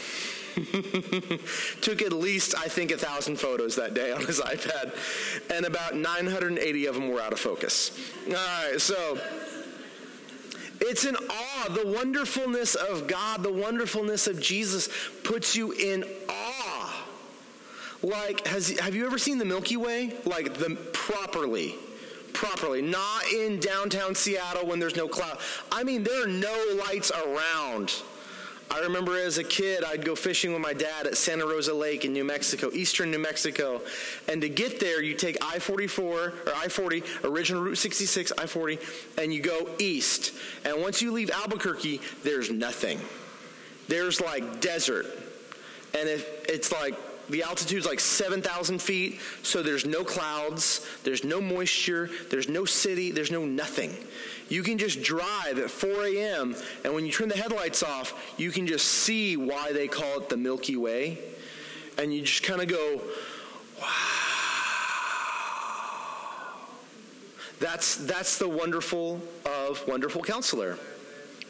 Took 1.80 2.02
at 2.02 2.12
least, 2.12 2.54
I 2.56 2.68
think, 2.68 2.92
a 2.92 2.96
thousand 2.96 3.40
photos 3.40 3.74
that 3.76 3.94
day 3.94 4.12
on 4.12 4.24
his 4.24 4.40
iPad, 4.40 4.94
and 5.50 5.66
about 5.66 5.96
980 5.96 6.86
of 6.86 6.94
them 6.94 7.08
were 7.08 7.20
out 7.20 7.32
of 7.32 7.40
focus. 7.40 7.98
All 8.28 8.34
right, 8.34 8.80
so 8.80 9.18
it's 10.94 11.04
an 11.04 11.16
awe. 11.16 11.66
The 11.70 11.88
wonderfulness 11.88 12.76
of 12.76 13.08
God, 13.08 13.42
the 13.42 13.52
wonderfulness 13.52 14.28
of 14.28 14.40
Jesus 14.40 14.88
puts 15.24 15.56
you 15.56 15.72
in 15.72 16.04
awe. 16.28 17.04
Like, 18.00 18.46
has, 18.46 18.78
have 18.78 18.94
you 18.94 19.04
ever 19.04 19.18
seen 19.18 19.38
the 19.38 19.44
Milky 19.44 19.76
Way? 19.76 20.12
Like, 20.24 20.54
the 20.54 20.76
properly 20.92 21.74
properly, 22.32 22.80
not 22.80 23.24
in 23.32 23.58
downtown 23.58 24.14
Seattle 24.14 24.66
when 24.68 24.78
there's 24.78 24.94
no 24.94 25.08
cloud. 25.08 25.38
I 25.72 25.82
mean, 25.82 26.04
there 26.04 26.24
are 26.24 26.28
no 26.28 26.76
lights 26.86 27.10
around. 27.10 27.92
I 28.70 28.80
remember 28.80 29.18
as 29.18 29.38
a 29.38 29.44
kid, 29.44 29.84
I'd 29.84 30.04
go 30.04 30.14
fishing 30.14 30.52
with 30.52 30.62
my 30.62 30.72
dad 30.72 31.06
at 31.06 31.16
Santa 31.16 31.46
Rosa 31.46 31.74
Lake 31.74 32.04
in 32.04 32.12
New 32.12 32.24
Mexico, 32.24 32.70
eastern 32.72 33.10
New 33.10 33.18
Mexico. 33.18 33.80
And 34.28 34.40
to 34.42 34.48
get 34.48 34.80
there, 34.80 35.02
you 35.02 35.14
take 35.14 35.36
I 35.42 35.58
44 35.58 36.12
or 36.14 36.32
I 36.54 36.68
40, 36.68 37.02
original 37.24 37.62
Route 37.62 37.78
66, 37.78 38.32
I 38.38 38.46
40, 38.46 38.78
and 39.18 39.32
you 39.32 39.42
go 39.42 39.70
east. 39.78 40.32
And 40.64 40.80
once 40.80 41.02
you 41.02 41.12
leave 41.12 41.30
Albuquerque, 41.30 42.00
there's 42.22 42.50
nothing. 42.50 43.00
There's 43.88 44.20
like 44.20 44.60
desert. 44.60 45.06
And 45.96 46.08
if 46.08 46.44
it's 46.48 46.72
like 46.72 46.94
the 47.28 47.42
altitude's 47.42 47.86
like 47.86 48.00
7,000 48.00 48.80
feet, 48.80 49.20
so 49.42 49.62
there's 49.62 49.86
no 49.86 50.04
clouds, 50.04 50.86
there's 51.04 51.24
no 51.24 51.40
moisture, 51.40 52.10
there's 52.30 52.48
no 52.48 52.64
city, 52.64 53.10
there's 53.10 53.30
no 53.30 53.44
nothing. 53.44 53.94
You 54.48 54.62
can 54.62 54.78
just 54.78 55.02
drive 55.02 55.58
at 55.58 55.70
4 55.70 56.06
a.m., 56.06 56.54
and 56.84 56.94
when 56.94 57.06
you 57.06 57.12
turn 57.12 57.28
the 57.28 57.36
headlights 57.36 57.82
off, 57.82 58.34
you 58.36 58.50
can 58.50 58.66
just 58.66 58.86
see 58.86 59.36
why 59.36 59.72
they 59.72 59.88
call 59.88 60.18
it 60.20 60.28
the 60.28 60.36
Milky 60.36 60.76
Way. 60.76 61.18
And 61.96 62.12
you 62.12 62.22
just 62.22 62.42
kind 62.42 62.60
of 62.60 62.68
go, 62.68 63.00
wow. 63.80 63.88
That's, 67.60 67.96
that's 67.96 68.38
the 68.38 68.48
wonderful 68.48 69.20
of 69.46 69.86
Wonderful 69.88 70.22
Counselor. 70.22 70.78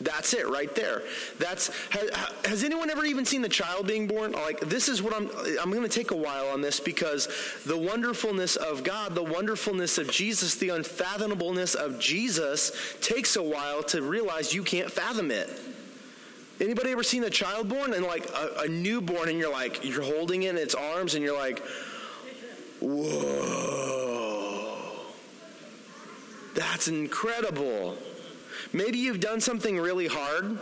That's 0.00 0.34
it 0.34 0.48
right 0.48 0.74
there. 0.74 1.02
That's 1.38 1.68
has, 1.90 2.10
has, 2.44 2.64
anyone 2.64 2.90
ever 2.90 3.04
even 3.04 3.24
seen 3.24 3.42
the 3.42 3.48
child 3.48 3.86
being 3.86 4.08
born? 4.08 4.32
Like 4.32 4.60
this 4.60 4.88
is 4.88 5.00
what 5.00 5.14
I'm 5.14 5.30
I'm 5.60 5.70
going 5.70 5.84
to 5.84 5.88
take 5.88 6.10
a 6.10 6.16
while 6.16 6.48
on 6.48 6.60
this 6.60 6.80
because 6.80 7.28
the 7.64 7.78
wonderfulness 7.78 8.56
of 8.56 8.82
God, 8.82 9.14
the 9.14 9.22
wonderfulness 9.22 9.98
of 9.98 10.10
Jesus, 10.10 10.56
the 10.56 10.70
unfathomableness 10.70 11.76
of 11.76 12.00
Jesus 12.00 12.72
takes 13.00 13.36
a 13.36 13.42
while 13.42 13.84
to 13.84 14.02
realize 14.02 14.52
you 14.52 14.64
can't 14.64 14.90
fathom 14.90 15.30
it. 15.30 15.48
Anybody 16.60 16.90
ever 16.90 17.04
seen 17.04 17.22
a 17.24 17.30
child 17.30 17.68
born 17.68 17.94
and 17.94 18.04
like 18.04 18.28
a, 18.30 18.62
a 18.64 18.68
newborn 18.68 19.28
and 19.28 19.38
you're 19.38 19.52
like 19.52 19.84
you're 19.84 20.02
holding 20.02 20.42
it 20.42 20.50
in 20.50 20.58
its 20.58 20.74
arms 20.74 21.14
and 21.14 21.22
you're 21.24 21.38
like 21.38 21.62
whoa. 22.80 24.24
That's 26.54 26.88
incredible. 26.88 27.96
Maybe 28.74 28.98
you've 28.98 29.20
done 29.20 29.40
something 29.40 29.78
really 29.78 30.08
hard, 30.08 30.58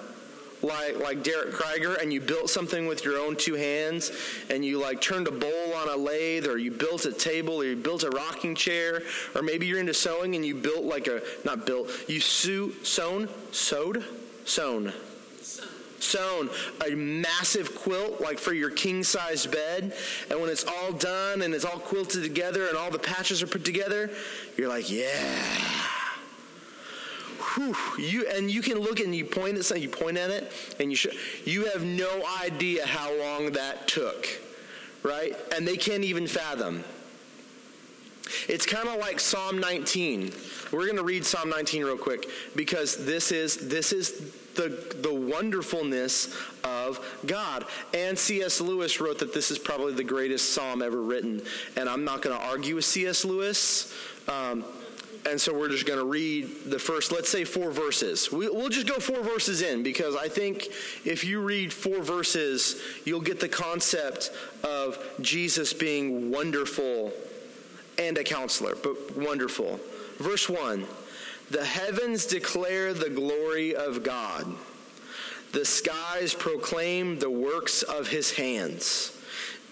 like 0.60 0.98
like 1.00 1.24
Derek 1.24 1.52
Krieger, 1.54 1.94
and 1.94 2.12
you 2.12 2.20
built 2.20 2.50
something 2.50 2.86
with 2.86 3.06
your 3.06 3.18
own 3.18 3.36
two 3.36 3.54
hands, 3.54 4.12
and 4.50 4.62
you 4.62 4.78
like 4.78 5.00
turned 5.00 5.28
a 5.28 5.30
bowl 5.32 5.74
on 5.74 5.88
a 5.88 5.96
lathe, 5.96 6.46
or 6.46 6.58
you 6.58 6.70
built 6.70 7.06
a 7.06 7.12
table, 7.12 7.54
or 7.54 7.64
you 7.64 7.74
built 7.74 8.02
a 8.02 8.10
rocking 8.10 8.54
chair, 8.54 9.02
or 9.34 9.40
maybe 9.40 9.66
you're 9.66 9.80
into 9.80 9.94
sewing 9.94 10.34
and 10.34 10.44
you 10.44 10.54
built 10.54 10.84
like 10.84 11.06
a 11.06 11.22
not 11.46 11.64
built, 11.64 11.90
you 12.06 12.20
sew 12.20 12.70
sewn 12.82 13.30
sewed? 13.50 14.04
Sewn. 14.44 14.92
Sewn. 16.00 16.50
A 16.86 16.94
massive 16.94 17.74
quilt 17.74 18.20
like 18.20 18.38
for 18.38 18.52
your 18.52 18.70
king 18.70 19.04
size 19.04 19.46
bed 19.46 19.94
and 20.30 20.40
when 20.40 20.50
it's 20.50 20.64
all 20.64 20.92
done 20.92 21.42
and 21.42 21.54
it's 21.54 21.64
all 21.64 21.78
quilted 21.78 22.24
together 22.24 22.66
and 22.66 22.76
all 22.76 22.90
the 22.90 22.98
patches 22.98 23.40
are 23.40 23.46
put 23.46 23.64
together 23.64 24.10
you're 24.56 24.68
like 24.68 24.90
yeah 24.90 25.86
whew, 27.54 27.76
you 27.98 28.26
and 28.28 28.50
you 28.50 28.62
can 28.62 28.78
look 28.78 29.00
and 29.00 29.14
you 29.14 29.24
point 29.24 29.56
at 29.56 29.64
something, 29.64 29.82
you 29.82 29.88
point 29.88 30.16
at 30.16 30.30
it, 30.30 30.52
and 30.80 30.90
you 30.90 30.96
show, 30.96 31.10
you 31.44 31.66
have 31.66 31.84
no 31.84 32.22
idea 32.42 32.86
how 32.86 33.16
long 33.18 33.52
that 33.52 33.88
took, 33.88 34.26
right? 35.02 35.36
And 35.54 35.66
they 35.66 35.76
can't 35.76 36.04
even 36.04 36.26
fathom. 36.26 36.84
It's 38.48 38.66
kind 38.66 38.88
of 38.88 38.98
like 38.98 39.20
Psalm 39.20 39.58
19. 39.58 40.32
We're 40.72 40.86
going 40.86 40.96
to 40.96 41.04
read 41.04 41.24
Psalm 41.24 41.50
19 41.50 41.84
real 41.84 41.98
quick 41.98 42.28
because 42.56 43.04
this 43.04 43.30
is 43.30 43.68
this 43.68 43.92
is 43.92 44.32
the 44.54 44.68
the 45.00 45.12
wonderfulness 45.12 46.34
of 46.64 47.04
God. 47.26 47.66
And 47.94 48.18
C.S. 48.18 48.60
Lewis 48.60 49.00
wrote 49.00 49.18
that 49.18 49.34
this 49.34 49.50
is 49.50 49.58
probably 49.58 49.92
the 49.92 50.04
greatest 50.04 50.54
psalm 50.54 50.82
ever 50.82 51.02
written. 51.02 51.42
And 51.76 51.88
I'm 51.88 52.04
not 52.04 52.22
going 52.22 52.38
to 52.38 52.44
argue 52.44 52.76
with 52.76 52.84
C.S. 52.84 53.24
Lewis. 53.24 53.94
Um, 54.28 54.64
and 55.24 55.40
so 55.40 55.56
we're 55.56 55.68
just 55.68 55.86
going 55.86 55.98
to 55.98 56.04
read 56.04 56.48
the 56.66 56.78
first, 56.78 57.12
let's 57.12 57.28
say, 57.28 57.44
four 57.44 57.70
verses. 57.70 58.32
We, 58.32 58.48
will 58.48 58.68
just 58.68 58.86
go 58.86 58.94
four 58.94 59.22
verses 59.22 59.62
in 59.62 59.82
because 59.82 60.16
I 60.16 60.28
think 60.28 60.68
if 61.04 61.24
you 61.24 61.40
read 61.40 61.72
four 61.72 62.02
verses, 62.02 62.80
you'll 63.04 63.20
get 63.20 63.38
the 63.38 63.48
concept 63.48 64.30
of 64.64 64.98
Jesus 65.20 65.72
being 65.72 66.30
wonderful 66.30 67.12
and 67.98 68.18
a 68.18 68.24
counselor, 68.24 68.74
but 68.74 69.16
wonderful. 69.16 69.78
Verse 70.18 70.48
1 70.48 70.86
The 71.50 71.64
heavens 71.64 72.26
declare 72.26 72.92
the 72.92 73.10
glory 73.10 73.76
of 73.76 74.02
God, 74.02 74.46
the 75.52 75.64
skies 75.64 76.34
proclaim 76.34 77.18
the 77.18 77.30
works 77.30 77.82
of 77.82 78.08
his 78.08 78.32
hands. 78.32 79.11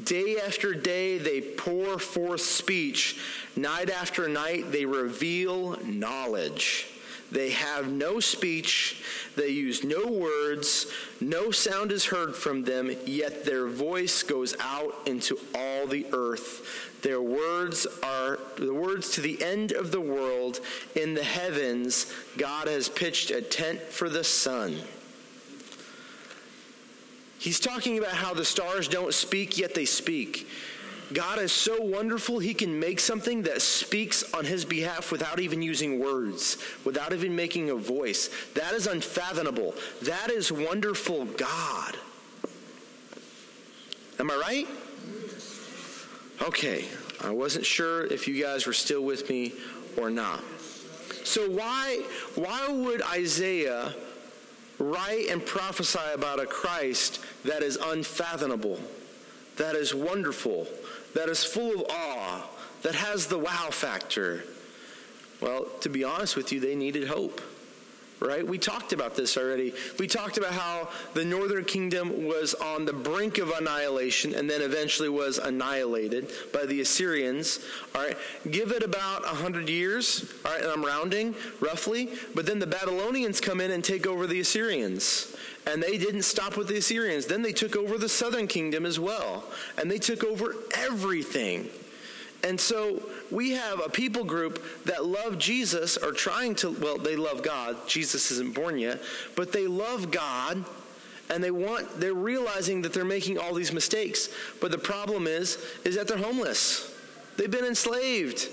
Day 0.05 0.37
after 0.45 0.75
day, 0.75 1.19
they 1.19 1.41
pour 1.41 1.99
forth 1.99 2.41
speech. 2.41 3.19
Night 3.57 3.91
after 3.91 4.29
night, 4.29 4.71
they 4.73 4.85
reveal 4.85 5.77
knowledge. 5.85 6.87
They 7.31 7.51
have 7.51 7.89
no 7.89 8.19
speech, 8.19 9.03
they 9.37 9.51
use 9.51 9.85
no 9.85 10.07
words, 10.07 10.87
no 11.21 11.53
sound 11.53 11.93
is 11.93 12.07
heard 12.07 12.35
from 12.35 12.65
them, 12.65 12.91
yet 13.07 13.45
their 13.45 13.69
voice 13.69 14.25
goes 14.25 14.57
out 14.59 14.95
into 15.07 15.39
all 15.55 15.87
the 15.87 16.07
earth. 16.13 17.01
Their 17.03 17.23
words 17.23 17.87
are 18.03 18.41
the 18.57 18.75
words 18.75 19.11
to 19.13 19.21
the 19.21 19.43
end 19.43 19.71
of 19.73 19.93
the 19.93 20.01
world. 20.01 20.61
In 20.97 21.15
the 21.15 21.23
heavens, 21.23 22.13
God 22.37 22.67
has 22.67 22.89
pitched 22.89 23.31
a 23.31 23.41
tent 23.41 23.81
for 23.81 24.09
the 24.09 24.25
sun. 24.25 24.81
He's 27.40 27.59
talking 27.59 27.96
about 27.96 28.12
how 28.12 28.35
the 28.35 28.44
stars 28.44 28.87
don't 28.87 29.14
speak, 29.14 29.57
yet 29.57 29.74
they 29.74 29.87
speak. 29.87 30.46
God 31.14 31.38
is 31.38 31.53
so 31.53 31.81
wonderful, 31.81 32.38
He 32.38 32.53
can 32.53 32.79
make 32.79 33.00
something 33.00 33.42
that 33.42 33.62
speaks 33.62 34.33
on 34.35 34.44
His 34.44 34.66
behalf 34.66 35.11
without 35.11 35.40
even 35.40 35.62
using 35.62 35.98
words, 35.98 36.59
without 36.85 37.14
even 37.14 37.35
making 37.35 37.70
a 37.70 37.74
voice. 37.74 38.29
That 38.55 38.74
is 38.74 38.87
unfathomable. 38.87 39.74
That 40.03 40.31
is 40.31 40.53
wonderful 40.53 41.24
God. 41.24 41.96
Am 44.18 44.31
I 44.31 44.37
right? 44.37 44.68
Okay, 46.42 46.85
I 47.24 47.31
wasn't 47.31 47.64
sure 47.64 48.05
if 48.05 48.29
you 48.29 48.40
guys 48.40 48.66
were 48.66 48.74
still 48.74 49.03
with 49.03 49.31
me 49.31 49.55
or 49.96 50.11
not. 50.11 50.44
So 51.24 51.48
why 51.50 52.03
why 52.35 52.68
would 52.68 53.00
Isaiah 53.03 53.94
write 54.81 55.29
and 55.29 55.45
prophesy 55.45 55.99
about 56.14 56.40
a 56.40 56.47
Christ 56.47 57.21
that 57.45 57.62
is 57.62 57.77
unfathomable, 57.77 58.81
that 59.57 59.75
is 59.75 59.95
wonderful, 59.95 60.66
that 61.14 61.29
is 61.29 61.45
full 61.45 61.75
of 61.75 61.87
awe, 61.90 62.49
that 62.83 62.95
has 62.95 63.27
the 63.27 63.38
wow 63.38 63.69
factor? 63.71 64.45
Well, 65.40 65.66
to 65.81 65.88
be 65.88 66.05
honest 66.05 66.37
with 66.37 66.53
you, 66.53 66.61
they 66.61 66.75
needed 66.75 67.09
hope 67.09 67.40
right? 68.20 68.46
We 68.46 68.59
talked 68.59 68.92
about 68.92 69.14
this 69.16 69.37
already. 69.37 69.72
We 69.98 70.06
talked 70.06 70.38
about 70.38 70.52
how 70.52 70.88
the 71.14 71.24
northern 71.24 71.64
kingdom 71.64 72.26
was 72.26 72.54
on 72.54 72.85
the 72.85 72.92
brink 72.92 73.38
of 73.38 73.50
annihilation 73.50 74.35
and 74.35 74.48
then 74.48 74.62
eventually 74.62 75.09
was 75.09 75.38
annihilated 75.38 76.30
by 76.52 76.66
the 76.66 76.80
Assyrians. 76.80 77.61
All 77.94 78.02
right, 78.02 78.16
give 78.50 78.72
it 78.72 78.83
about 78.83 79.22
100 79.24 79.68
years, 79.68 80.33
all 80.44 80.52
right, 80.52 80.62
and 80.62 80.70
I'm 80.70 80.85
rounding 80.85 81.35
roughly, 81.61 82.11
but 82.35 82.46
then 82.46 82.59
the 82.59 82.66
Babylonians 82.66 83.40
come 83.40 83.61
in 83.61 83.70
and 83.70 83.83
take 83.83 84.06
over 84.06 84.26
the 84.26 84.40
Assyrians. 84.40 85.37
And 85.66 85.83
they 85.83 85.98
didn't 85.98 86.22
stop 86.22 86.56
with 86.56 86.68
the 86.68 86.78
Assyrians. 86.78 87.26
Then 87.26 87.42
they 87.42 87.52
took 87.52 87.76
over 87.76 87.98
the 87.98 88.09
southern 88.09 88.46
kingdom 88.46 88.87
as 88.87 88.98
well. 88.98 89.44
And 89.76 89.90
they 89.90 89.98
took 89.98 90.24
over 90.24 90.54
everything. 90.74 91.68
And 92.42 92.59
so 92.59 93.03
we 93.31 93.53
have 93.53 93.85
a 93.85 93.88
people 93.88 94.24
group 94.24 94.64
that 94.85 95.05
love 95.05 95.38
Jesus 95.38 95.96
or 95.96 96.12
trying 96.12 96.55
to, 96.57 96.70
well, 96.70 96.96
they 96.96 97.16
love 97.16 97.42
God. 97.42 97.76
Jesus 97.87 98.31
isn't 98.31 98.55
born 98.55 98.79
yet, 98.79 99.00
but 99.37 99.53
they 99.53 99.66
love 99.66 100.11
God 100.11 100.64
and 101.29 101.44
they 101.44 101.50
want, 101.50 102.00
they're 102.00 102.12
realizing 102.12 102.83
that 102.83 102.92
they're 102.92 103.05
making 103.05 103.38
all 103.38 103.55
these 103.55 103.72
mistakes. 103.72 104.31
But 104.61 104.72
the 104.72 104.79
problem 104.79 105.26
is, 105.26 105.64
is 105.85 105.96
that 105.96 106.09
they're 106.09 106.18
homeless. 106.18 106.92
They've 107.37 107.50
been 107.50 107.64
enslaved. 107.64 108.48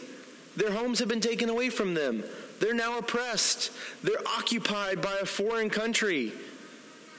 Their 0.55 0.71
homes 0.71 0.99
have 0.99 1.07
been 1.07 1.21
taken 1.21 1.49
away 1.49 1.69
from 1.69 1.93
them. 1.93 2.23
They're 2.59 2.73
now 2.73 2.97
oppressed. 2.97 3.71
They're 4.03 4.27
occupied 4.37 5.01
by 5.01 5.17
a 5.21 5.25
foreign 5.25 5.69
country. 5.69 6.33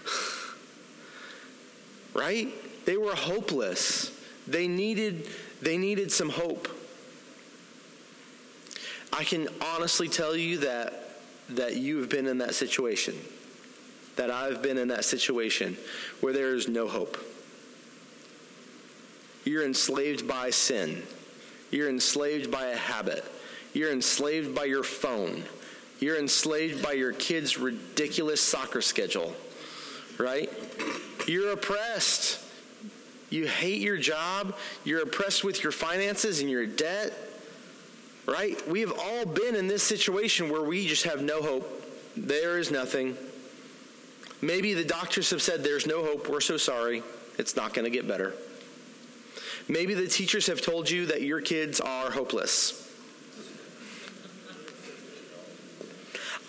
right? 2.14 2.48
They 2.84 2.96
were 2.96 3.14
hopeless. 3.14 4.12
They 4.46 4.68
needed 4.68 5.28
they 5.60 5.78
needed 5.78 6.12
some 6.12 6.30
hope. 6.30 6.68
I 9.12 9.24
can 9.24 9.48
honestly 9.60 10.08
tell 10.08 10.36
you 10.36 10.58
that 10.58 11.08
that 11.50 11.76
you 11.76 11.98
have 11.98 12.08
been 12.08 12.26
in 12.26 12.38
that 12.38 12.54
situation. 12.54 13.16
That 14.16 14.30
I've 14.30 14.62
been 14.62 14.78
in 14.78 14.88
that 14.88 15.04
situation 15.04 15.76
where 16.20 16.32
there 16.32 16.54
is 16.54 16.68
no 16.68 16.88
hope. 16.88 17.18
You're 19.44 19.64
enslaved 19.64 20.28
by 20.28 20.50
sin. 20.50 21.02
You're 21.70 21.88
enslaved 21.88 22.50
by 22.50 22.66
a 22.66 22.76
habit. 22.76 23.24
You're 23.72 23.92
enslaved 23.92 24.54
by 24.54 24.64
your 24.64 24.82
phone. 24.82 25.44
You're 26.00 26.18
enslaved 26.18 26.82
by 26.82 26.92
your 26.92 27.12
kid's 27.12 27.58
ridiculous 27.58 28.40
soccer 28.40 28.82
schedule. 28.82 29.34
Right? 30.18 30.52
You're 31.26 31.52
oppressed. 31.52 32.40
You 33.30 33.46
hate 33.46 33.80
your 33.80 33.96
job. 33.96 34.56
You're 34.84 35.02
oppressed 35.02 35.44
with 35.44 35.62
your 35.62 35.72
finances 35.72 36.40
and 36.40 36.50
your 36.50 36.66
debt. 36.66 37.12
Right? 38.26 38.66
We 38.68 38.80
have 38.80 38.92
all 38.98 39.24
been 39.24 39.54
in 39.54 39.68
this 39.68 39.82
situation 39.82 40.50
where 40.50 40.62
we 40.62 40.86
just 40.86 41.04
have 41.04 41.22
no 41.22 41.42
hope. 41.42 41.84
There 42.16 42.58
is 42.58 42.70
nothing. 42.70 43.16
Maybe 44.40 44.74
the 44.74 44.84
doctors 44.84 45.30
have 45.30 45.42
said 45.42 45.64
there's 45.64 45.86
no 45.86 46.04
hope. 46.04 46.28
We're 46.28 46.40
so 46.40 46.56
sorry. 46.56 47.02
It's 47.38 47.56
not 47.56 47.74
going 47.74 47.84
to 47.84 47.90
get 47.90 48.06
better. 48.06 48.34
Maybe 49.68 49.94
the 49.94 50.06
teachers 50.06 50.46
have 50.46 50.60
told 50.60 50.90
you 50.90 51.06
that 51.06 51.22
your 51.22 51.40
kids 51.40 51.80
are 51.80 52.10
hopeless. 52.10 52.84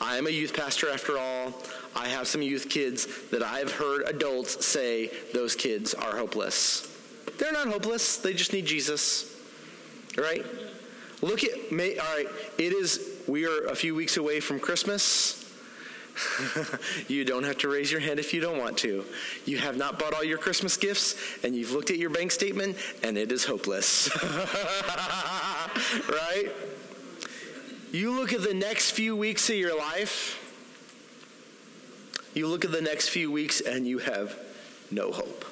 I 0.01 0.17
am 0.17 0.27
a 0.27 0.29
youth 0.29 0.53
pastor 0.53 0.89
after 0.89 1.17
all. 1.17 1.53
I 1.95 2.07
have 2.07 2.27
some 2.27 2.41
youth 2.41 2.69
kids 2.69 3.07
that 3.31 3.43
I've 3.43 3.71
heard 3.71 4.03
adults 4.07 4.65
say 4.65 5.11
those 5.33 5.55
kids 5.55 5.93
are 5.93 6.17
hopeless. 6.17 6.85
They're 7.37 7.53
not 7.53 7.67
hopeless, 7.67 8.17
they 8.17 8.33
just 8.33 8.53
need 8.53 8.65
Jesus. 8.65 9.35
Right? 10.17 10.45
Look 11.21 11.43
at 11.43 11.71
me. 11.71 11.97
All 11.97 12.15
right, 12.15 12.27
it 12.57 12.73
is, 12.73 13.21
we 13.27 13.45
are 13.45 13.65
a 13.65 13.75
few 13.75 13.93
weeks 13.95 14.17
away 14.17 14.39
from 14.39 14.59
Christmas. 14.59 15.35
you 17.07 17.23
don't 17.23 17.43
have 17.43 17.57
to 17.59 17.69
raise 17.69 17.91
your 17.91 18.01
hand 18.01 18.19
if 18.19 18.33
you 18.33 18.41
don't 18.41 18.57
want 18.57 18.77
to. 18.79 19.05
You 19.45 19.57
have 19.59 19.77
not 19.77 19.99
bought 19.99 20.13
all 20.13 20.23
your 20.23 20.37
Christmas 20.37 20.77
gifts, 20.77 21.15
and 21.43 21.55
you've 21.55 21.71
looked 21.71 21.89
at 21.91 21.97
your 21.97 22.09
bank 22.09 22.31
statement, 22.31 22.77
and 23.03 23.17
it 23.17 23.31
is 23.31 23.45
hopeless. 23.45 24.09
right? 26.09 26.51
You 27.91 28.11
look 28.11 28.33
at 28.33 28.43
the 28.43 28.53
next 28.53 28.91
few 28.91 29.15
weeks 29.15 29.49
of 29.49 29.55
your 29.55 29.77
life, 29.77 30.38
you 32.33 32.47
look 32.47 32.65
at 32.65 32.71
the 32.71 32.81
next 32.81 33.09
few 33.09 33.31
weeks, 33.31 33.61
and 33.61 33.87
you 33.87 33.99
have 33.99 34.37
no 34.91 35.11
hope. 35.11 35.45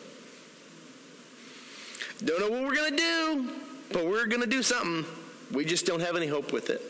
Don't 2.24 2.40
know 2.40 2.50
what 2.50 2.64
we're 2.64 2.76
going 2.76 2.92
to 2.92 2.98
do, 2.98 3.50
but 3.92 4.06
we're 4.06 4.26
going 4.26 4.42
to 4.42 4.48
do 4.48 4.64
something. 4.64 5.06
We 5.52 5.66
just 5.66 5.86
don't 5.86 6.02
have 6.02 6.16
any 6.16 6.28
hope 6.28 6.52
with 6.52 6.70
it. 6.70 6.82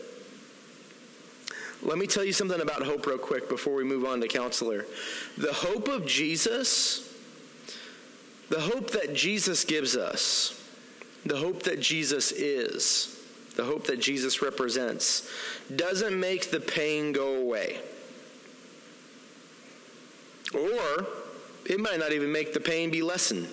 Let 1.83 1.97
me 1.97 2.07
tell 2.07 2.23
you 2.23 2.33
something 2.33 2.59
about 2.59 2.83
hope 2.83 3.05
real 3.05 3.17
quick 3.17 3.49
before 3.49 3.75
we 3.75 3.83
move 3.83 4.05
on 4.05 4.19
to 4.21 4.27
counselor. 4.27 4.85
The 5.37 5.53
hope 5.53 5.87
of 5.87 6.07
Jesus, 6.07 7.13
the 8.49 8.59
hope 8.59 8.91
that 8.91 9.13
Jesus 9.13 9.63
gives 9.63 9.95
us, 9.95 10.63
the 11.25 11.37
hope 11.37 11.63
that 11.63 11.79
Jesus 11.79 12.31
is, 12.31 13.21
the 13.55 13.65
hope 13.65 13.85
that 13.87 13.99
Jesus 13.99 14.41
represents, 14.41 15.29
doesn't 15.75 16.17
make 16.17 16.51
the 16.51 16.59
pain 16.59 17.11
go 17.11 17.35
away. 17.35 17.79
Or 20.53 21.05
it 21.65 21.79
might 21.79 21.99
not 21.99 22.11
even 22.11 22.31
make 22.31 22.53
the 22.53 22.59
pain 22.59 22.89
be 22.89 23.01
lessened. 23.01 23.47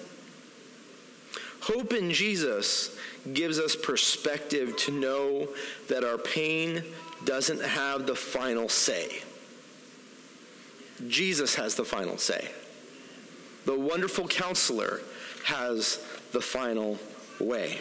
Hope 1.60 1.92
in 1.92 2.10
Jesus 2.10 2.96
gives 3.32 3.58
us 3.58 3.74
perspective 3.74 4.76
to 4.76 4.92
know 4.92 5.48
that 5.88 6.04
our 6.04 6.18
pain 6.18 6.84
doesn't 7.24 7.62
have 7.62 8.06
the 8.06 8.14
final 8.14 8.68
say. 8.68 9.22
Jesus 11.08 11.54
has 11.54 11.74
the 11.74 11.84
final 11.84 12.18
say. 12.18 12.50
The 13.64 13.78
wonderful 13.78 14.28
counselor 14.28 15.00
has 15.44 16.04
the 16.32 16.40
final 16.40 16.98
way 17.40 17.80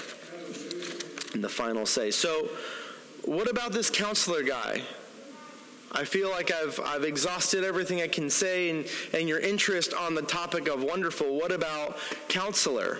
and 1.33 1.43
the 1.43 1.49
final 1.49 1.85
say. 1.85 2.11
So, 2.11 2.49
what 3.23 3.49
about 3.49 3.73
this 3.73 3.89
counselor 3.89 4.43
guy? 4.43 4.81
I 5.95 6.05
feel 6.05 6.29
like 6.31 6.51
I've, 6.51 6.79
I've 6.83 7.03
exhausted 7.03 7.63
everything 7.63 8.01
I 8.01 8.07
can 8.07 8.29
say 8.29 8.71
and, 8.71 8.87
and 9.13 9.29
your 9.29 9.39
interest 9.39 9.93
on 9.93 10.15
the 10.15 10.23
topic 10.23 10.67
of 10.67 10.81
wonderful. 10.81 11.35
What 11.35 11.51
about 11.51 11.97
counselor? 12.27 12.99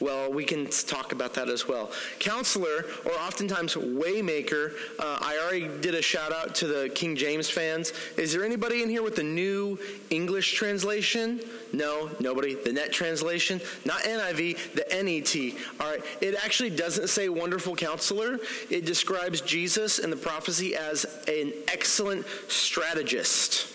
Well, 0.00 0.32
we 0.32 0.44
can 0.44 0.66
talk 0.66 1.12
about 1.12 1.34
that 1.34 1.48
as 1.48 1.68
well. 1.68 1.90
Counselor, 2.18 2.86
or 3.04 3.12
oftentimes 3.12 3.74
waymaker, 3.74 4.74
uh, 4.98 5.18
I 5.20 5.38
already 5.42 5.68
did 5.80 5.94
a 5.94 6.02
shout 6.02 6.32
out 6.32 6.54
to 6.56 6.66
the 6.66 6.90
King 6.94 7.16
James 7.16 7.48
fans. 7.48 7.92
Is 8.16 8.32
there 8.32 8.44
anybody 8.44 8.82
in 8.82 8.88
here 8.88 9.02
with 9.02 9.16
the 9.16 9.22
new 9.22 9.78
English 10.10 10.54
translation? 10.54 11.40
No, 11.72 12.10
nobody. 12.20 12.54
The 12.54 12.72
net 12.72 12.92
translation, 12.92 13.60
not 13.84 14.02
NIV, 14.02 14.74
the 14.74 15.02
NET. 15.02 15.80
All 15.80 15.90
right, 15.90 16.04
it 16.20 16.34
actually 16.42 16.70
doesn't 16.70 17.08
say 17.08 17.28
wonderful 17.28 17.74
counselor. 17.76 18.38
It 18.70 18.84
describes 18.84 19.40
Jesus 19.40 19.98
in 19.98 20.10
the 20.10 20.16
prophecy 20.16 20.76
as 20.76 21.04
an 21.28 21.52
excellent 21.68 22.26
strategist. 22.48 23.73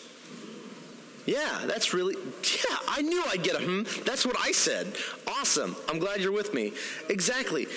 Yeah, 1.30 1.66
that's 1.68 1.94
really, 1.94 2.16
yeah, 2.16 2.78
I 2.88 3.04
knew 3.04 3.22
I'd 3.28 3.44
get 3.44 3.54
a 3.54 3.64
hmm. 3.64 3.84
That's 4.04 4.26
what 4.26 4.36
I 4.40 4.52
said. 4.52 4.96
Awesome. 5.28 5.76
I'm 5.88 6.00
glad 6.00 6.22
you're 6.22 6.32
with 6.32 6.56
me. 6.56 6.74
Exactly. 7.08 7.68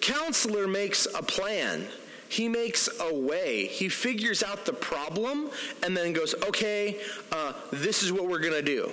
Counselor 0.00 0.66
makes 0.66 1.06
a 1.06 1.22
plan. 1.22 1.86
He 2.28 2.48
makes 2.48 2.88
a 3.00 3.14
way. 3.14 3.66
He 3.66 3.88
figures 3.88 4.42
out 4.42 4.66
the 4.66 4.72
problem 4.72 5.50
and 5.84 5.96
then 5.96 6.12
goes, 6.12 6.34
okay, 6.48 6.96
uh, 7.30 7.52
this 7.70 8.02
is 8.02 8.10
what 8.10 8.28
we're 8.28 8.40
going 8.40 8.54
to 8.54 8.62
do. 8.62 8.90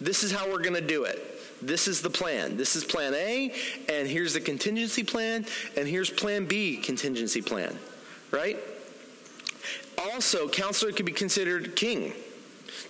This 0.00 0.22
is 0.22 0.30
how 0.30 0.48
we're 0.48 0.62
going 0.62 0.74
to 0.74 0.80
do 0.80 1.02
it. 1.02 1.40
This 1.60 1.88
is 1.88 2.02
the 2.02 2.10
plan. 2.10 2.56
This 2.56 2.76
is 2.76 2.84
plan 2.84 3.14
A, 3.14 3.52
and 3.88 4.06
here's 4.06 4.32
the 4.34 4.40
contingency 4.40 5.02
plan, 5.02 5.44
and 5.76 5.88
here's 5.88 6.08
plan 6.08 6.44
B 6.44 6.76
contingency 6.76 7.42
plan. 7.42 7.76
Right? 8.30 8.58
Also, 9.98 10.48
counselor 10.48 10.92
could 10.92 11.06
be 11.06 11.12
considered 11.12 11.74
king 11.74 12.12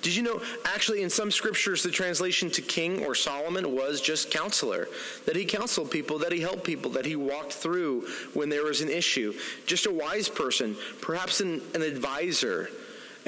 Did 0.06 0.14
you 0.14 0.22
know, 0.22 0.40
actually, 0.64 1.02
in 1.02 1.10
some 1.10 1.32
scriptures, 1.32 1.82
the 1.82 1.90
translation 1.90 2.48
to 2.52 2.62
king 2.62 3.04
or 3.04 3.16
Solomon 3.16 3.74
was 3.74 4.00
just 4.00 4.30
counselor? 4.30 4.86
That 5.24 5.34
he 5.34 5.44
counseled 5.44 5.90
people, 5.90 6.20
that 6.20 6.30
he 6.30 6.40
helped 6.40 6.62
people, 6.62 6.92
that 6.92 7.04
he 7.04 7.16
walked 7.16 7.52
through 7.52 8.06
when 8.32 8.48
there 8.48 8.62
was 8.62 8.82
an 8.82 8.88
issue. 8.88 9.34
Just 9.66 9.84
a 9.84 9.90
wise 9.90 10.28
person, 10.28 10.76
perhaps 11.00 11.40
an, 11.40 11.60
an 11.74 11.82
advisor. 11.82 12.70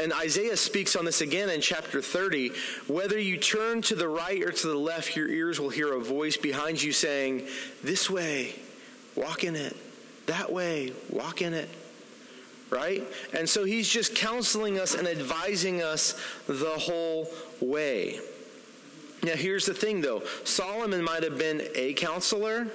And 0.01 0.13
Isaiah 0.13 0.57
speaks 0.57 0.95
on 0.95 1.05
this 1.05 1.21
again 1.21 1.51
in 1.51 1.61
chapter 1.61 2.01
30. 2.01 2.53
Whether 2.87 3.19
you 3.19 3.39
turn 3.39 3.83
to 3.83 3.97
the 3.97 4.07
right 4.07 4.41
or 4.41 4.53
to 4.53 4.67
the 4.69 4.79
left, 4.79 5.17
your 5.17 5.27
ears 5.27 5.59
will 5.59 5.71
hear 5.71 5.95
a 5.95 6.01
voice 6.01 6.37
behind 6.37 6.81
you 6.81 6.93
saying, 6.93 7.49
This 7.83 8.09
way, 8.09 8.55
walk 9.17 9.43
in 9.43 9.57
it. 9.57 9.77
That 10.27 10.53
way, 10.53 10.93
walk 11.11 11.43
in 11.43 11.55
it 11.55 11.69
right? 12.71 13.03
And 13.33 13.49
so 13.49 13.65
he's 13.65 13.89
just 13.89 14.15
counseling 14.15 14.79
us 14.79 14.95
and 14.95 15.07
advising 15.09 15.83
us 15.83 16.21
the 16.47 16.79
whole 16.79 17.29
way. 17.61 18.21
Now, 19.23 19.35
here's 19.35 19.67
the 19.67 19.75
thing 19.75 20.01
though 20.01 20.23
Solomon 20.45 21.03
might 21.03 21.23
have 21.23 21.39
been 21.39 21.63
a 21.75 21.95
counselor. 21.95 22.69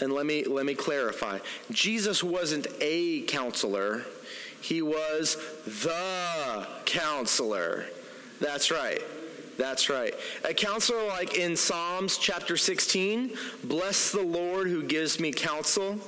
And 0.00 0.12
let 0.12 0.26
me, 0.26 0.42
let 0.44 0.66
me 0.66 0.74
clarify 0.74 1.38
Jesus 1.70 2.24
wasn't 2.24 2.66
a 2.80 3.22
counselor, 3.22 4.04
he 4.60 4.82
was 4.82 5.36
the 5.64 6.66
counselor. 6.84 7.86
That's 8.40 8.72
right. 8.72 9.00
That's 9.58 9.88
right. 9.88 10.14
A 10.44 10.54
counselor, 10.54 11.06
like 11.06 11.36
in 11.36 11.56
Psalms 11.56 12.18
chapter 12.18 12.56
16, 12.56 13.36
bless 13.62 14.10
the 14.10 14.22
Lord 14.22 14.66
who 14.66 14.82
gives 14.82 15.20
me 15.20 15.30
counsel 15.30 15.98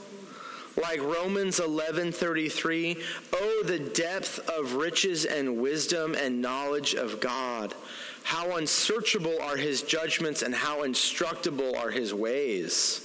like 0.77 1.01
Romans 1.01 1.61
11:33, 1.61 2.97
"Oh 3.33 3.63
the 3.65 3.79
depth 3.79 4.39
of 4.49 4.75
riches 4.75 5.25
and 5.25 5.59
wisdom 5.59 6.15
and 6.15 6.41
knowledge 6.43 6.95
of 6.95 7.21
God. 7.21 7.75
How 8.25 8.57
unsearchable 8.57 9.41
are 9.41 9.57
his 9.57 9.83
judgments 9.83 10.43
and 10.43 10.55
how 10.55 10.83
instructable 10.83 11.77
are 11.77 11.91
his 11.91 12.13
ways." 12.13 13.03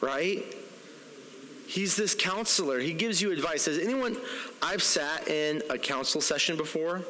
Right? 0.00 0.44
He's 1.66 1.96
this 1.96 2.14
counselor. 2.14 2.78
He 2.78 2.92
gives 2.92 3.22
you 3.22 3.32
advice. 3.32 3.64
Has 3.64 3.78
anyone 3.78 4.16
I've 4.62 4.82
sat 4.82 5.28
in 5.28 5.62
a 5.70 5.78
counsel 5.78 6.20
session 6.20 6.56
before, 6.56 7.02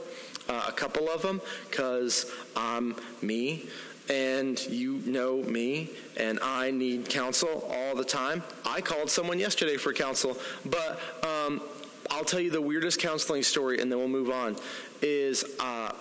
uh, 0.49 0.67
a 0.69 0.73
couple 0.73 1.09
of 1.09 1.23
them, 1.23 1.41
because 1.69 2.33
I'm 2.57 2.95
me 3.21 3.69
and 4.09 4.63
you 4.67 5.01
know 5.07 5.43
me 5.43 5.91
and 6.17 6.39
I 6.43 6.71
need 6.71 7.09
counsel 7.09 7.69
all 7.71 7.95
the 7.95 8.05
time. 8.05 8.43
I 8.65 8.81
called 8.81 9.11
someone 9.11 9.39
yesterday 9.39 9.77
for 9.77 9.93
counsel, 9.93 10.37
but 10.67 11.01
um, 11.23 11.63
I'll 12.11 12.25
tell 12.25 12.41
you 12.41 12.51
the 12.51 12.61
weirdest 12.61 13.01
counseling 13.01 13.43
story 13.43 13.81
and 13.81 13.91
then 13.91 13.99
we'll 13.99 14.09
move 14.09 14.31
on. 14.31 14.57
Is 15.01 15.45
uh, 15.59 15.93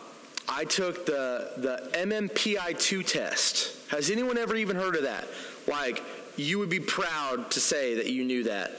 I 0.48 0.66
took 0.66 1.06
the, 1.06 1.52
the 1.58 1.90
MMPI2 1.98 3.06
test. 3.06 3.90
Has 3.90 4.10
anyone 4.10 4.38
ever 4.38 4.56
even 4.56 4.76
heard 4.76 4.96
of 4.96 5.04
that? 5.04 5.28
Like, 5.68 6.04
you 6.36 6.60
would 6.60 6.70
be 6.70 6.80
proud 6.80 7.52
to 7.52 7.60
say 7.60 7.96
that 7.96 8.08
you 8.08 8.24
knew 8.24 8.44
that. 8.44 8.72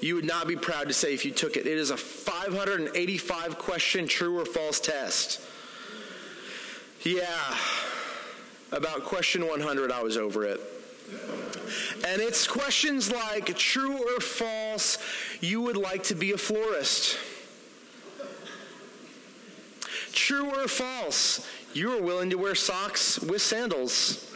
You 0.00 0.14
would 0.14 0.24
not 0.24 0.46
be 0.46 0.56
proud 0.56 0.88
to 0.88 0.94
say 0.94 1.14
if 1.14 1.24
you 1.24 1.32
took 1.32 1.56
it. 1.56 1.66
It 1.66 1.78
is 1.78 1.90
a 1.90 1.96
585 1.96 3.58
question 3.58 4.06
true 4.06 4.38
or 4.38 4.44
false 4.44 4.78
test. 4.80 5.40
Yeah, 7.02 7.56
about 8.72 9.04
question 9.04 9.46
100, 9.46 9.90
I 9.90 10.02
was 10.02 10.16
over 10.16 10.44
it. 10.44 10.60
And 12.06 12.20
it's 12.20 12.46
questions 12.46 13.10
like 13.10 13.56
true 13.56 13.96
or 13.96 14.20
false, 14.20 14.98
you 15.40 15.60
would 15.62 15.76
like 15.76 16.02
to 16.04 16.14
be 16.14 16.32
a 16.32 16.38
florist. 16.38 17.18
True 20.12 20.50
or 20.50 20.68
false, 20.68 21.46
you 21.72 21.96
are 21.96 22.02
willing 22.02 22.30
to 22.30 22.36
wear 22.36 22.54
socks 22.54 23.18
with 23.20 23.42
sandals. 23.42 24.27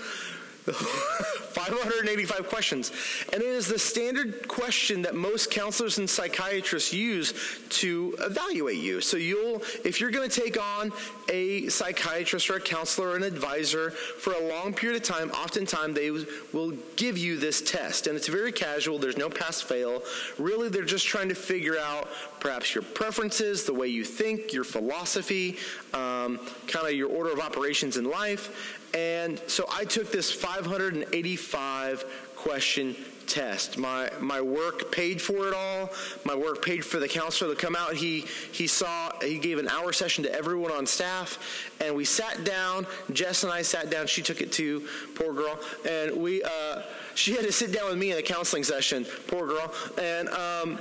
585 0.71 2.49
questions. 2.49 2.93
And 3.33 3.43
it 3.43 3.49
is 3.49 3.67
the 3.67 3.79
standard 3.79 4.47
question 4.47 5.03
that 5.03 5.15
most 5.15 5.51
counselors 5.51 5.99
and 5.99 6.09
psychiatrists 6.09 6.93
use 6.93 7.35
to 7.71 8.15
evaluate 8.21 8.79
you. 8.79 9.01
So 9.01 9.17
you'll, 9.17 9.63
if 9.85 10.01
you're 10.01 10.11
going 10.11 10.29
to 10.29 10.41
take 10.41 10.61
on 10.61 10.93
a 11.29 11.69
psychiatrist 11.69 12.49
or 12.51 12.57
a 12.57 12.61
counselor 12.61 13.09
or 13.09 13.17
an 13.17 13.23
advisor 13.23 13.91
for 13.91 14.35
a 14.35 14.49
long 14.49 14.73
period 14.73 15.01
of 15.01 15.09
time, 15.09 15.31
oftentimes 15.31 15.95
they 15.95 16.11
will 16.11 16.73
give 16.97 17.19
you 17.19 17.39
this 17.39 17.61
test. 17.61 18.07
And 18.07 18.17
it's 18.17 18.29
very 18.29 18.53
casual. 18.53 18.99
There's 18.99 19.17
no 19.17 19.29
pass 19.29 19.61
fail. 19.61 20.03
Really, 20.39 20.69
they're 20.69 20.85
just 20.85 21.07
trying 21.07 21.29
to 21.29 21.35
figure 21.35 21.79
out 21.79 22.09
perhaps 22.41 22.75
your 22.75 22.83
preferences, 22.83 23.65
the 23.65 23.75
way 23.75 23.89
you 23.89 24.05
think, 24.05 24.53
your 24.53 24.65
philosophy, 24.65 25.59
um, 25.95 26.39
kind 26.67 26.87
of 26.87 26.93
your 26.93 27.09
order 27.09 27.33
of 27.33 27.41
operations 27.41 27.97
in 27.97 28.05
life. 28.05 28.79
And 28.95 29.41
so 29.47 29.67
I 29.73 29.85
took 29.85 30.13
this 30.13 30.31
585 30.31 32.05
question 32.37 32.97
test. 33.27 33.79
My 33.79 34.11
my 34.21 34.41
work 34.41 34.93
paid 34.93 35.21
for 35.21 35.49
it 35.49 35.55
all. 35.55 35.91
My 36.25 36.35
work 36.35 36.63
paid 36.65 36.85
for 36.85 36.99
the 36.99 37.09
counselor 37.09 37.55
to 37.55 37.61
come 37.61 37.75
out. 37.75 37.95
He 37.95 38.21
he 38.53 38.67
saw 38.67 39.11
he 39.23 39.39
gave 39.39 39.59
an 39.59 39.69
hour 39.69 39.93
session 39.93 40.25
to 40.25 40.35
everyone 40.35 40.73
on 40.73 40.87
staff, 40.87 41.39
and 41.81 41.95
we 41.95 42.05
sat 42.05 42.45
down. 42.45 42.87
Jess 43.13 43.45
and 43.45 43.53
I 43.53 43.63
sat 43.63 43.91
down. 43.91 44.07
She 44.07 44.23
took 44.23 44.41
it 44.41 44.53
too, 44.53 44.87
poor 45.15 45.33
girl, 45.33 45.59
and 45.89 46.17
we 46.17 46.43
uh, 46.43 46.83
she 47.15 47.33
had 47.33 47.45
to 47.45 47.53
sit 47.53 47.73
down 47.73 47.89
with 47.89 47.99
me 47.99 48.13
in 48.13 48.19
a 48.19 48.23
counseling 48.23 48.65
session, 48.65 49.07
poor 49.29 49.47
girl, 49.47 49.73
and 49.99 50.29
um, 50.29 50.79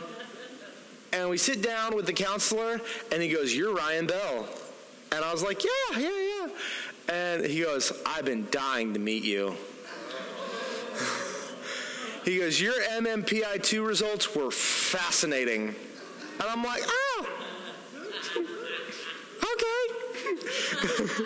and 1.14 1.30
we 1.30 1.38
sit 1.38 1.62
down 1.62 1.96
with 1.96 2.06
the 2.06 2.14
counselor, 2.14 2.82
and 3.12 3.22
he 3.22 3.30
goes, 3.30 3.56
"You're 3.56 3.74
Ryan 3.74 4.08
Bell," 4.08 4.48
and 5.12 5.24
I 5.24 5.32
was 5.32 5.44
like, 5.44 5.64
"Yeah, 5.64 6.00
yeah, 6.00 6.10
yeah." 6.10 6.31
And 7.12 7.46
he 7.46 7.62
goes, 7.62 7.92
I've 8.06 8.24
been 8.24 8.48
dying 8.52 8.94
to 8.94 9.00
meet 9.00 9.26
you. 9.26 9.58
he 12.24 12.38
goes, 12.38 12.62
Your 12.62 12.74
MMPI2 12.74 13.86
results 13.86 14.34
were 14.34 14.50
fascinating. 14.50 15.76
And 16.40 16.50
I'm 16.50 16.64
like, 16.64 16.82
Oh, 16.86 17.28
okay. 19.44 21.26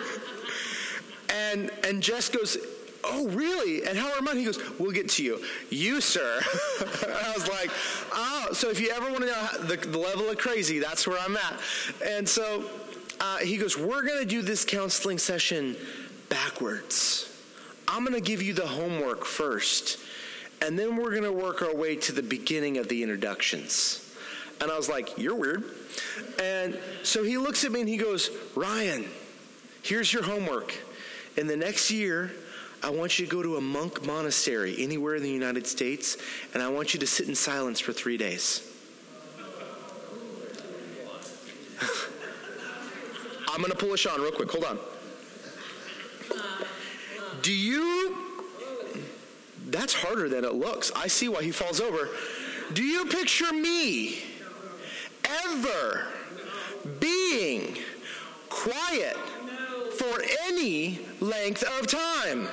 and, 1.32 1.70
and 1.84 2.02
Jess 2.02 2.30
goes, 2.30 2.58
Oh, 3.04 3.28
really? 3.28 3.86
And 3.86 3.96
how 3.96 4.12
are 4.12 4.20
mine? 4.22 4.38
He 4.38 4.44
goes, 4.44 4.58
We'll 4.80 4.90
get 4.90 5.08
to 5.10 5.22
you. 5.22 5.40
You, 5.70 6.00
sir. 6.00 6.40
I 6.80 7.32
was 7.36 7.48
like, 7.48 7.70
Oh, 8.12 8.48
so 8.52 8.70
if 8.70 8.80
you 8.80 8.90
ever 8.90 9.06
want 9.06 9.20
to 9.20 9.26
know 9.26 9.48
the, 9.60 9.76
the 9.76 9.98
level 9.98 10.28
of 10.28 10.36
crazy, 10.36 10.80
that's 10.80 11.06
where 11.06 11.20
I'm 11.20 11.36
at. 11.36 11.60
And 12.04 12.28
so 12.28 12.64
uh, 13.20 13.38
he 13.38 13.56
goes, 13.56 13.76
We're 13.76 14.02
going 14.02 14.20
to 14.20 14.26
do 14.26 14.42
this 14.42 14.64
counseling 14.64 15.18
session 15.18 15.76
backwards. 16.28 17.32
I'm 17.88 18.04
going 18.04 18.14
to 18.14 18.20
give 18.20 18.42
you 18.42 18.52
the 18.52 18.66
homework 18.66 19.24
first, 19.24 19.98
and 20.60 20.78
then 20.78 20.96
we're 20.96 21.10
going 21.10 21.22
to 21.22 21.32
work 21.32 21.62
our 21.62 21.74
way 21.74 21.96
to 21.96 22.12
the 22.12 22.22
beginning 22.22 22.78
of 22.78 22.88
the 22.88 23.02
introductions. 23.02 24.02
And 24.60 24.70
I 24.70 24.76
was 24.76 24.88
like, 24.88 25.18
You're 25.18 25.34
weird. 25.34 25.64
And 26.42 26.78
so 27.02 27.22
he 27.24 27.38
looks 27.38 27.64
at 27.64 27.72
me 27.72 27.80
and 27.80 27.88
he 27.88 27.96
goes, 27.96 28.30
Ryan, 28.54 29.06
here's 29.82 30.12
your 30.12 30.22
homework. 30.22 30.74
In 31.36 31.46
the 31.46 31.56
next 31.56 31.90
year, 31.90 32.32
I 32.82 32.90
want 32.90 33.18
you 33.18 33.26
to 33.26 33.30
go 33.30 33.42
to 33.42 33.56
a 33.56 33.60
monk 33.60 34.06
monastery 34.06 34.76
anywhere 34.78 35.16
in 35.16 35.22
the 35.22 35.30
United 35.30 35.66
States, 35.66 36.16
and 36.54 36.62
I 36.62 36.68
want 36.68 36.94
you 36.94 37.00
to 37.00 37.06
sit 37.06 37.28
in 37.28 37.34
silence 37.34 37.80
for 37.80 37.92
three 37.92 38.16
days. 38.16 38.75
I'm 43.56 43.62
going 43.62 43.72
to 43.72 43.78
pull 43.78 43.94
a 43.94 43.96
Sean 43.96 44.20
real 44.20 44.32
quick. 44.32 44.50
Hold 44.50 44.64
on. 44.64 44.78
Do 47.40 47.50
you. 47.50 48.14
That's 49.68 49.94
harder 49.94 50.28
than 50.28 50.44
it 50.44 50.52
looks. 50.52 50.92
I 50.94 51.06
see 51.06 51.30
why 51.30 51.42
he 51.42 51.52
falls 51.52 51.80
over. 51.80 52.10
Do 52.74 52.84
you 52.84 53.06
picture 53.06 53.50
me 53.54 54.18
ever 55.24 56.08
being 57.00 57.78
quiet 58.50 59.16
for 59.96 60.22
any 60.44 61.00
length 61.20 61.62
of 61.62 61.86
time? 61.86 62.48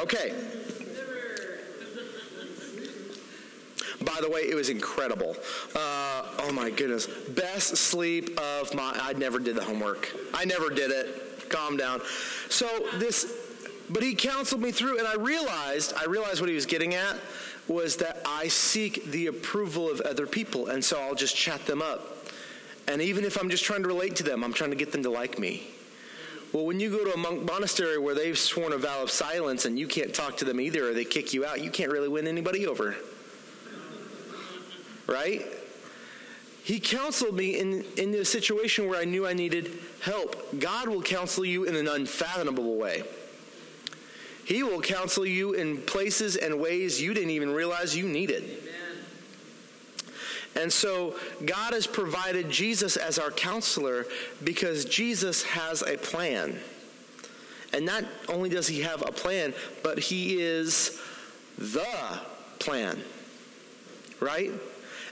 Okay. 0.00 0.32
By 4.00 4.22
the 4.22 4.30
way, 4.30 4.40
it 4.40 4.54
was 4.54 4.70
incredible. 4.70 5.36
Uh, 5.74 6.05
oh 6.46 6.52
my 6.52 6.70
goodness. 6.70 7.06
Best 7.06 7.76
sleep 7.76 8.38
of 8.40 8.74
my. 8.74 8.92
I 9.00 9.12
never 9.14 9.38
did 9.38 9.56
the 9.56 9.64
homework. 9.64 10.14
I 10.34 10.44
never 10.44 10.70
did 10.70 10.90
it. 10.90 11.48
Calm 11.48 11.76
down. 11.76 12.00
So 12.48 12.68
this, 12.94 13.32
but 13.90 14.02
he 14.02 14.14
counseled 14.14 14.60
me 14.60 14.72
through, 14.72 14.98
and 14.98 15.06
I 15.06 15.14
realized, 15.14 15.92
I 15.96 16.04
realized 16.06 16.40
what 16.40 16.48
he 16.48 16.54
was 16.54 16.66
getting 16.66 16.94
at 16.94 17.16
was 17.68 17.96
that 17.96 18.22
I 18.26 18.48
seek 18.48 19.04
the 19.06 19.26
approval 19.26 19.90
of 19.90 20.00
other 20.00 20.26
people, 20.26 20.68
and 20.68 20.84
so 20.84 21.00
I'll 21.00 21.14
just 21.14 21.36
chat 21.36 21.66
them 21.66 21.82
up. 21.82 22.16
And 22.88 23.02
even 23.02 23.24
if 23.24 23.40
I'm 23.40 23.50
just 23.50 23.64
trying 23.64 23.82
to 23.82 23.88
relate 23.88 24.16
to 24.16 24.22
them, 24.22 24.44
I'm 24.44 24.52
trying 24.52 24.70
to 24.70 24.76
get 24.76 24.92
them 24.92 25.02
to 25.02 25.10
like 25.10 25.38
me. 25.38 25.66
Well, 26.52 26.64
when 26.64 26.78
you 26.78 26.90
go 26.90 27.04
to 27.04 27.12
a 27.12 27.16
monk 27.16 27.44
monastery 27.44 27.98
where 27.98 28.14
they've 28.14 28.38
sworn 28.38 28.72
a 28.72 28.78
vow 28.78 29.02
of 29.02 29.10
silence 29.10 29.64
and 29.64 29.76
you 29.76 29.88
can't 29.88 30.14
talk 30.14 30.36
to 30.38 30.44
them 30.44 30.60
either, 30.60 30.88
or 30.88 30.94
they 30.94 31.04
kick 31.04 31.34
you 31.34 31.44
out, 31.44 31.60
you 31.62 31.70
can't 31.70 31.90
really 31.90 32.08
win 32.08 32.28
anybody 32.28 32.66
over 32.66 32.94
right? 35.06 35.46
He 36.66 36.80
counseled 36.80 37.36
me 37.36 37.60
in, 37.60 37.84
in 37.96 38.12
a 38.14 38.24
situation 38.24 38.88
where 38.88 38.98
I 38.98 39.04
knew 39.04 39.24
I 39.24 39.34
needed 39.34 39.70
help. 40.00 40.58
God 40.58 40.88
will 40.88 41.00
counsel 41.00 41.44
you 41.44 41.62
in 41.62 41.76
an 41.76 41.86
unfathomable 41.86 42.74
way. 42.74 43.04
He 44.44 44.64
will 44.64 44.80
counsel 44.80 45.24
you 45.24 45.52
in 45.52 45.76
places 45.76 46.34
and 46.34 46.60
ways 46.60 47.00
you 47.00 47.14
didn't 47.14 47.30
even 47.30 47.52
realize 47.52 47.96
you 47.96 48.08
needed. 48.08 48.50
And 50.56 50.72
so 50.72 51.14
God 51.44 51.72
has 51.72 51.86
provided 51.86 52.50
Jesus 52.50 52.96
as 52.96 53.20
our 53.20 53.30
counselor 53.30 54.04
because 54.42 54.86
Jesus 54.86 55.44
has 55.44 55.82
a 55.82 55.96
plan. 55.96 56.58
And 57.72 57.86
not 57.86 58.02
only 58.28 58.48
does 58.48 58.66
he 58.66 58.80
have 58.80 59.02
a 59.02 59.12
plan, 59.12 59.54
but 59.84 60.00
he 60.00 60.40
is 60.42 61.00
the 61.58 62.18
plan. 62.58 63.00
Right? 64.18 64.50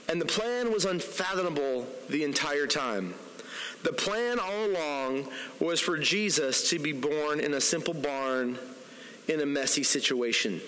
And 0.07 0.21
the 0.21 0.25
plan 0.25 0.71
was 0.71 0.85
unfathomable 0.85 1.87
the 2.09 2.23
entire 2.23 2.67
time. 2.67 3.15
The 3.83 3.93
plan 3.93 4.39
all 4.39 4.65
along 4.65 5.27
was 5.59 5.79
for 5.79 5.97
Jesus 5.97 6.69
to 6.69 6.79
be 6.79 6.91
born 6.91 7.39
in 7.39 7.53
a 7.53 7.61
simple 7.61 7.93
barn 7.93 8.57
in 9.27 9.41
a 9.41 9.45
messy 9.45 9.83
situation. 9.83 10.61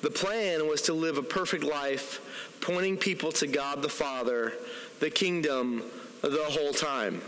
The 0.00 0.10
plan 0.10 0.68
was 0.68 0.82
to 0.82 0.94
live 0.94 1.18
a 1.18 1.22
perfect 1.22 1.62
life, 1.62 2.20
pointing 2.60 2.96
people 2.96 3.30
to 3.32 3.46
God 3.46 3.82
the 3.82 3.88
Father, 3.88 4.52
the 5.00 5.10
kingdom, 5.10 5.82
the 6.22 6.44
whole 6.48 6.72
time. 6.72 7.20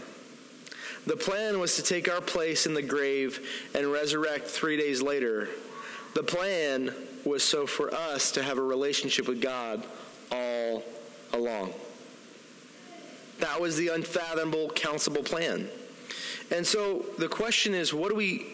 The 1.07 1.17
plan 1.17 1.61
was 1.61 1.77
to 1.77 1.83
take 1.83 2.09
our 2.09 2.21
place 2.21 2.67
in 2.67 2.75
the 2.75 2.83
grave 2.83 3.71
and 3.75 3.93
resurrect 3.93 4.47
three 4.47 4.77
days 4.77 5.03
later. 5.03 5.49
The 6.15 6.23
plan 6.23 6.95
was 7.25 7.43
so 7.43 7.67
for 7.67 7.93
us 7.93 8.33
to 8.33 8.43
have 8.43 8.59
a 8.59 8.63
relationship 8.63 9.29
with 9.29 9.41
God 9.41 9.85
along. 11.33 11.73
That 13.41 13.61
was 13.61 13.77
the 13.77 13.89
unfathomable, 13.89 14.71
counsellable 14.71 15.23
plan. 15.23 15.69
And 16.51 16.67
so 16.67 17.05
the 17.19 17.29
question 17.29 17.75
is 17.75 17.93
what 17.93 18.11
do 18.11 18.15
we 18.15 18.47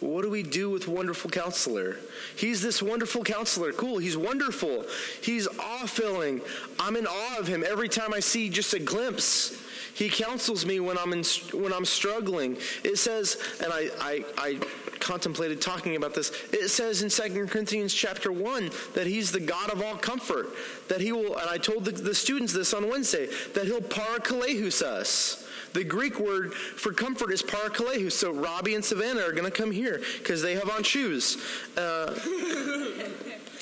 what 0.00 0.22
do 0.22 0.30
we 0.30 0.42
do 0.42 0.70
with 0.70 0.88
wonderful 0.88 1.30
counselor? 1.30 1.98
He's 2.34 2.62
this 2.62 2.82
wonderful 2.82 3.22
counselor. 3.22 3.72
Cool. 3.72 3.98
He's 3.98 4.16
wonderful. 4.16 4.86
He's 5.22 5.46
awe 5.46 5.86
filling. 5.86 6.40
I'm 6.78 6.96
in 6.96 7.06
awe 7.06 7.38
of 7.38 7.46
him 7.46 7.62
every 7.66 7.88
time 7.88 8.14
I 8.14 8.20
see 8.20 8.48
just 8.48 8.72
a 8.72 8.78
glimpse. 8.78 9.62
He 9.94 10.08
counsels 10.08 10.64
me 10.64 10.80
when 10.80 10.98
I'm 10.98 11.12
in, 11.12 11.24
when 11.52 11.72
I'm 11.72 11.84
struggling. 11.84 12.56
It 12.84 12.96
says, 12.96 13.38
and 13.62 13.72
I, 13.72 13.88
I, 14.00 14.24
I 14.38 14.58
contemplated 15.00 15.60
talking 15.60 15.96
about 15.96 16.14
this. 16.14 16.30
It 16.52 16.68
says 16.68 17.02
in 17.02 17.10
2 17.10 17.46
Corinthians 17.46 17.92
chapter 17.92 18.30
1 18.30 18.70
that 18.94 19.06
he's 19.06 19.32
the 19.32 19.40
God 19.40 19.70
of 19.70 19.82
all 19.82 19.96
comfort. 19.96 20.50
That 20.88 21.00
he 21.00 21.12
will, 21.12 21.36
and 21.38 21.50
I 21.50 21.58
told 21.58 21.84
the, 21.84 21.92
the 21.92 22.14
students 22.14 22.52
this 22.52 22.72
on 22.72 22.88
Wednesday, 22.88 23.26
that 23.54 23.64
he'll 23.64 23.80
parakalehus 23.80 24.82
us. 24.82 25.46
The 25.72 25.84
Greek 25.84 26.18
word 26.18 26.52
for 26.54 26.92
comfort 26.92 27.30
is 27.30 27.42
parakalehus. 27.42 28.12
So 28.12 28.32
Robbie 28.32 28.74
and 28.74 28.84
Savannah 28.84 29.20
are 29.20 29.32
going 29.32 29.50
to 29.50 29.56
come 29.56 29.70
here 29.70 30.00
because 30.18 30.42
they 30.42 30.54
have 30.54 30.68
on 30.68 30.82
shoes. 30.82 31.36
Uh, 31.76 32.12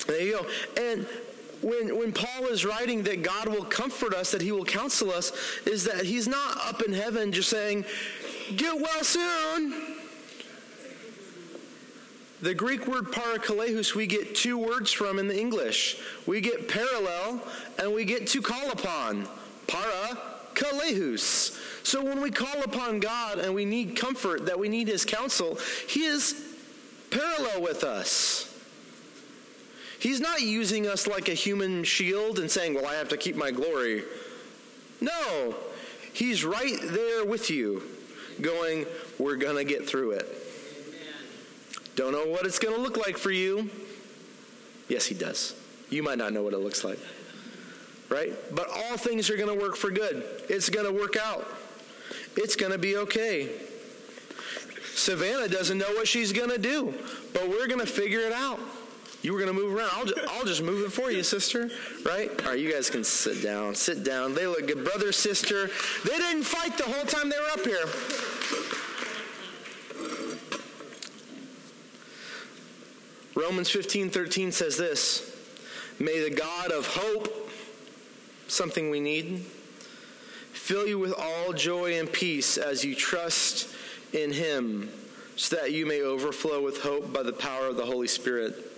there 0.07 0.21
you 0.21 0.31
go. 0.31 0.47
And 0.81 1.05
when, 1.61 1.97
when 1.97 2.11
Paul 2.11 2.47
is 2.47 2.65
writing 2.65 3.03
that 3.03 3.21
God 3.21 3.47
will 3.47 3.65
comfort 3.65 4.13
us, 4.13 4.31
that 4.31 4.41
he 4.41 4.51
will 4.51 4.65
counsel 4.65 5.11
us, 5.11 5.31
is 5.65 5.83
that 5.85 6.05
he's 6.05 6.27
not 6.27 6.57
up 6.65 6.81
in 6.81 6.93
heaven 6.93 7.31
just 7.31 7.49
saying, 7.49 7.85
get 8.55 8.75
well 8.75 9.03
soon. 9.03 9.95
The 12.41 12.53
Greek 12.53 12.87
word 12.87 13.07
parakalehus 13.07 13.95
we 13.95 14.07
get 14.07 14.33
two 14.33 14.57
words 14.57 14.93
from 14.93 15.19
in 15.19 15.27
the 15.27 15.37
English. 15.37 16.01
We 16.25 16.39
get 16.39 16.69
parallel 16.69 17.41
and 17.77 17.93
we 17.93 18.05
get 18.05 18.27
to 18.27 18.41
call 18.41 18.71
upon. 18.71 19.27
Para 19.67 20.17
kalehus. 20.53 21.57
So 21.85 22.03
when 22.03 22.21
we 22.21 22.31
call 22.31 22.63
upon 22.63 22.99
God 22.99 23.39
and 23.39 23.53
we 23.53 23.65
need 23.65 23.95
comfort, 23.95 24.45
that 24.45 24.57
we 24.57 24.69
need 24.69 24.87
his 24.87 25.03
counsel, 25.05 25.57
he 25.87 26.05
is 26.05 26.41
parallel 27.11 27.61
with 27.61 27.83
us. 27.83 28.48
He's 29.99 30.21
not 30.21 30.41
using 30.41 30.87
us 30.87 31.07
like 31.07 31.27
a 31.27 31.33
human 31.33 31.83
shield 31.83 32.39
and 32.39 32.49
saying, 32.49 32.73
Well, 32.73 32.87
I 32.87 32.95
have 32.95 33.09
to 33.09 33.17
keep 33.17 33.35
my 33.35 33.51
glory. 33.51 34.03
No, 35.01 35.55
He's 36.13 36.43
right 36.43 36.77
there 36.81 37.25
with 37.25 37.49
you, 37.49 37.83
going, 38.41 38.85
We're 39.17 39.35
going 39.35 39.57
to 39.57 39.65
get 39.65 39.87
through 39.87 40.11
it. 40.11 40.35
Don't 41.95 42.13
know 42.13 42.25
what 42.25 42.45
it's 42.45 42.59
going 42.59 42.75
to 42.75 42.81
look 42.81 42.95
like 42.97 43.17
for 43.17 43.31
you. 43.31 43.69
Yes, 44.87 45.05
He 45.05 45.15
does. 45.15 45.53
You 45.89 46.01
might 46.01 46.17
not 46.17 46.31
know 46.31 46.43
what 46.43 46.53
it 46.53 46.59
looks 46.59 46.83
like. 46.85 46.99
Right? 48.07 48.33
But 48.55 48.69
all 48.69 48.97
things 48.97 49.29
are 49.29 49.37
going 49.37 49.53
to 49.55 49.61
work 49.61 49.75
for 49.75 49.91
good. 49.91 50.25
It's 50.47 50.69
going 50.69 50.85
to 50.85 50.93
work 50.93 51.15
out. 51.17 51.45
It's 52.37 52.55
going 52.55 52.71
to 52.71 52.77
be 52.77 52.95
okay. 52.97 53.49
Savannah 54.93 55.47
doesn't 55.47 55.77
know 55.77 55.91
what 55.93 56.07
she's 56.07 56.31
going 56.31 56.49
to 56.49 56.57
do, 56.57 56.93
but 57.33 57.49
we're 57.49 57.67
going 57.67 57.79
to 57.79 57.85
figure 57.85 58.21
it 58.21 58.31
out. 58.31 58.59
You 59.21 59.33
were 59.33 59.39
going 59.39 59.53
to 59.53 59.61
move 59.61 59.75
around. 59.75 59.89
I'll 59.93 60.05
just, 60.05 60.27
I'll 60.29 60.45
just 60.45 60.61
move 60.61 60.85
it 60.85 60.91
for 60.91 61.11
you, 61.11 61.23
sister. 61.23 61.69
Right? 62.05 62.29
All 62.41 62.51
right, 62.51 62.59
you 62.59 62.71
guys 62.71 62.89
can 62.89 63.03
sit 63.03 63.43
down. 63.43 63.75
Sit 63.75 64.03
down. 64.03 64.33
They 64.33 64.47
look 64.47 64.67
good. 64.67 64.85
Brother, 64.85 65.11
sister. 65.11 65.69
They 66.05 66.17
didn't 66.17 66.43
fight 66.43 66.77
the 66.77 66.85
whole 66.85 67.05
time 67.05 67.29
they 67.29 67.37
were 67.37 67.51
up 67.51 67.65
here. 67.65 67.85
Romans 73.35 73.69
15 73.69 74.09
13 74.09 74.51
says 74.51 74.77
this 74.77 75.35
May 75.99 76.21
the 76.21 76.33
God 76.33 76.71
of 76.71 76.87
hope, 76.87 77.49
something 78.47 78.89
we 78.89 78.99
need, 78.99 79.39
fill 80.51 80.87
you 80.87 80.97
with 80.97 81.13
all 81.13 81.51
joy 81.53 81.99
and 81.99 82.11
peace 82.11 82.57
as 82.57 82.85
you 82.85 82.95
trust 82.95 83.73
in 84.13 84.31
him, 84.31 84.89
so 85.35 85.57
that 85.57 85.71
you 85.73 85.85
may 85.85 86.01
overflow 86.01 86.63
with 86.63 86.81
hope 86.81 87.13
by 87.13 87.23
the 87.23 87.33
power 87.33 87.67
of 87.67 87.75
the 87.75 87.85
Holy 87.85 88.07
Spirit 88.07 88.69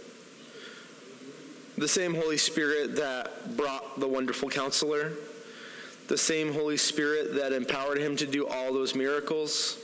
the 1.82 1.88
same 1.88 2.14
Holy 2.14 2.38
Spirit 2.38 2.96
that 2.98 3.58
brought 3.58 4.00
the 4.00 4.08
wonderful 4.08 4.50
counselor, 4.50 5.14
the 6.10 6.18
same 6.18 6.54
Holy 6.54 6.78
Spirit 6.78 7.34
that 7.34 7.54
empowered 7.54 7.98
him 7.98 8.16
to 8.18 8.28
do 8.28 8.48
all 8.48 8.72
those 8.72 8.94
miracles, 8.94 9.80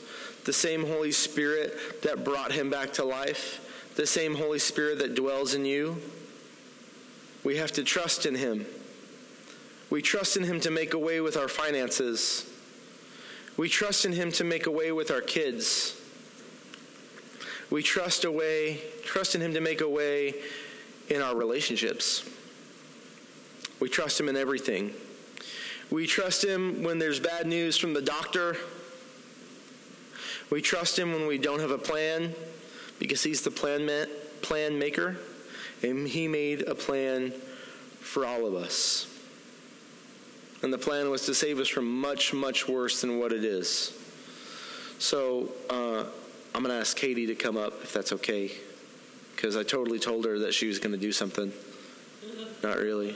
the 0.45 0.53
same 0.53 0.85
Holy 0.85 1.11
Spirit 1.11 2.03
that 2.03 2.23
brought 2.23 2.51
him 2.51 2.69
back 2.69 2.93
to 2.93 3.03
life, 3.03 3.91
the 3.95 4.05
same 4.05 4.35
Holy 4.35 4.59
Spirit 4.59 4.99
that 4.99 5.15
dwells 5.15 5.55
in 5.55 5.65
you. 5.65 5.97
We 7.43 7.57
have 7.57 7.71
to 7.71 7.83
trust 7.83 8.27
in 8.27 8.35
him. 8.35 8.67
We 9.89 10.03
trust 10.03 10.37
in 10.37 10.43
him 10.43 10.59
to 10.59 10.69
make 10.69 10.93
a 10.93 10.99
way 10.99 11.19
with 11.19 11.35
our 11.35 11.47
finances. 11.47 12.47
We 13.57 13.69
trust 13.69 14.05
in 14.05 14.13
him 14.13 14.31
to 14.33 14.43
make 14.43 14.67
a 14.67 14.71
way 14.71 14.91
with 14.91 15.09
our 15.09 15.21
kids. 15.21 15.99
We 17.71 17.81
trust 17.81 18.23
away, 18.23 18.81
trust 19.03 19.33
in 19.33 19.41
him 19.41 19.55
to 19.55 19.61
make 19.61 19.81
a 19.81 19.89
way 19.89 20.35
in 21.10 21.22
our 21.22 21.36
relationships. 21.36 22.28
We 23.80 23.89
trust 23.89 24.20
Him 24.20 24.30
in 24.30 24.36
everything. 24.36 24.93
We 25.89 26.08
trust 26.08 26.43
Him 26.43 26.84
when 26.84 26.99
there's 26.99 27.20
bad 27.20 27.47
news 27.47 27.78
from 27.78 27.93
the 27.93 28.01
doctor. 28.01 28.58
We 30.49 30.62
trust 30.62 30.97
Him 30.97 31.14
when 31.14 31.28
we 31.28 31.38
don't 31.38 31.60
have 31.60 31.72
a 31.72 31.78
plan 31.78 32.34
because 32.99 33.24
He's 33.24 33.41
the 33.41 33.51
plan, 33.51 34.08
plan 34.41 34.78
maker. 34.78 35.18
And 35.84 36.08
He 36.08 36.28
made 36.28 36.68
a 36.68 36.76
plan 36.76 37.32
for 37.99 38.26
all 38.26 38.45
of 38.45 38.55
us. 38.55 39.08
And 40.64 40.74
the 40.74 40.78
plan 40.78 41.12
was 41.12 41.26
to 41.28 41.36
save 41.36 41.60
us 41.60 41.68
from 41.68 42.01
much, 42.01 42.34
much 42.34 42.68
worse 42.68 43.01
than 43.01 43.20
what 43.20 43.32
it 43.32 43.43
is. 43.43 43.93
So 44.97 45.51
uh, 45.70 46.03
I'm 46.55 46.64
going 46.64 46.74
to 46.74 46.80
ask 46.80 46.97
Katie 46.97 47.28
to 47.28 47.36
come 47.36 47.58
up 47.58 47.74
if 47.84 47.93
that's 47.93 48.12
okay 48.14 48.51
because 49.38 49.55
I 49.55 49.61
totally 49.61 49.99
told 49.99 50.25
her 50.25 50.39
that 50.39 50.53
she 50.55 50.67
was 50.67 50.79
going 50.79 50.93
to 50.93 50.97
do 50.97 51.11
something. 51.11 51.53
Not 52.63 52.77
really. 52.77 53.15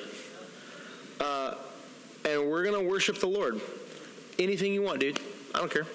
Uh, 1.19 1.55
and 2.24 2.47
we're 2.47 2.63
going 2.63 2.80
to 2.80 2.88
worship 2.88 3.19
the 3.19 3.28
Lord. 3.28 3.59
Anything 4.38 4.72
you 4.72 4.84
want, 4.84 4.99
dude. 4.99 5.19
I 5.55 5.57
don't 5.57 5.72
care. 5.72 5.88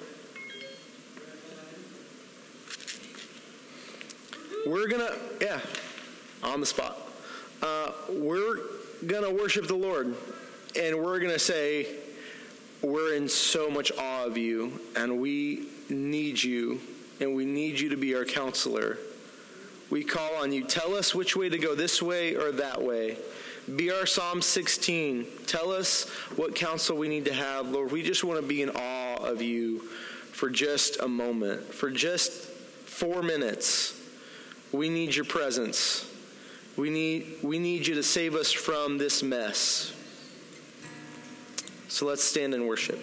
We're 4.66 4.88
going 4.88 5.06
to, 5.06 5.16
yeah, 5.40 5.60
on 6.42 6.58
the 6.58 6.66
spot. 6.66 6.98
Uh, 7.62 7.92
we're 8.10 8.58
going 9.06 9.22
to 9.22 9.30
worship 9.30 9.68
the 9.68 9.76
Lord. 9.76 10.16
And 10.78 10.96
we're 10.96 11.20
going 11.20 11.32
to 11.32 11.38
say, 11.38 11.86
we're 12.82 13.14
in 13.14 13.28
so 13.28 13.70
much 13.70 13.92
awe 13.96 14.24
of 14.24 14.36
you, 14.36 14.80
and 14.96 15.20
we 15.20 15.68
need 15.88 16.42
you, 16.42 16.80
and 17.20 17.36
we 17.36 17.44
need 17.44 17.78
you 17.78 17.90
to 17.90 17.96
be 17.96 18.16
our 18.16 18.24
counselor 18.24 18.98
we 19.90 20.04
call 20.04 20.34
on 20.36 20.52
you. 20.52 20.64
Tell 20.64 20.94
us 20.94 21.14
which 21.14 21.36
way 21.36 21.48
to 21.48 21.58
go, 21.58 21.74
this 21.74 22.02
way 22.02 22.34
or 22.34 22.52
that 22.52 22.82
way. 22.82 23.18
Be 23.74 23.90
our 23.90 24.06
Psalm 24.06 24.42
16. 24.42 25.26
Tell 25.46 25.72
us 25.72 26.08
what 26.36 26.54
counsel 26.54 26.96
we 26.96 27.08
need 27.08 27.24
to 27.24 27.32
have. 27.32 27.68
Lord, 27.68 27.90
we 27.90 28.02
just 28.02 28.22
want 28.22 28.40
to 28.40 28.46
be 28.46 28.62
in 28.62 28.70
awe 28.70 29.16
of 29.16 29.42
you 29.42 29.80
for 30.32 30.50
just 30.50 31.00
a 31.00 31.08
moment, 31.08 31.74
for 31.74 31.90
just 31.90 32.30
four 32.30 33.22
minutes. 33.22 34.00
We 34.72 34.88
need 34.88 35.14
your 35.14 35.24
presence. 35.24 36.12
We 36.76 36.90
need, 36.90 37.38
we 37.42 37.58
need 37.58 37.86
you 37.86 37.94
to 37.94 38.02
save 38.02 38.34
us 38.34 38.52
from 38.52 38.98
this 38.98 39.22
mess. 39.22 39.92
So 41.88 42.06
let's 42.06 42.22
stand 42.22 42.54
and 42.54 42.68
worship. 42.68 43.00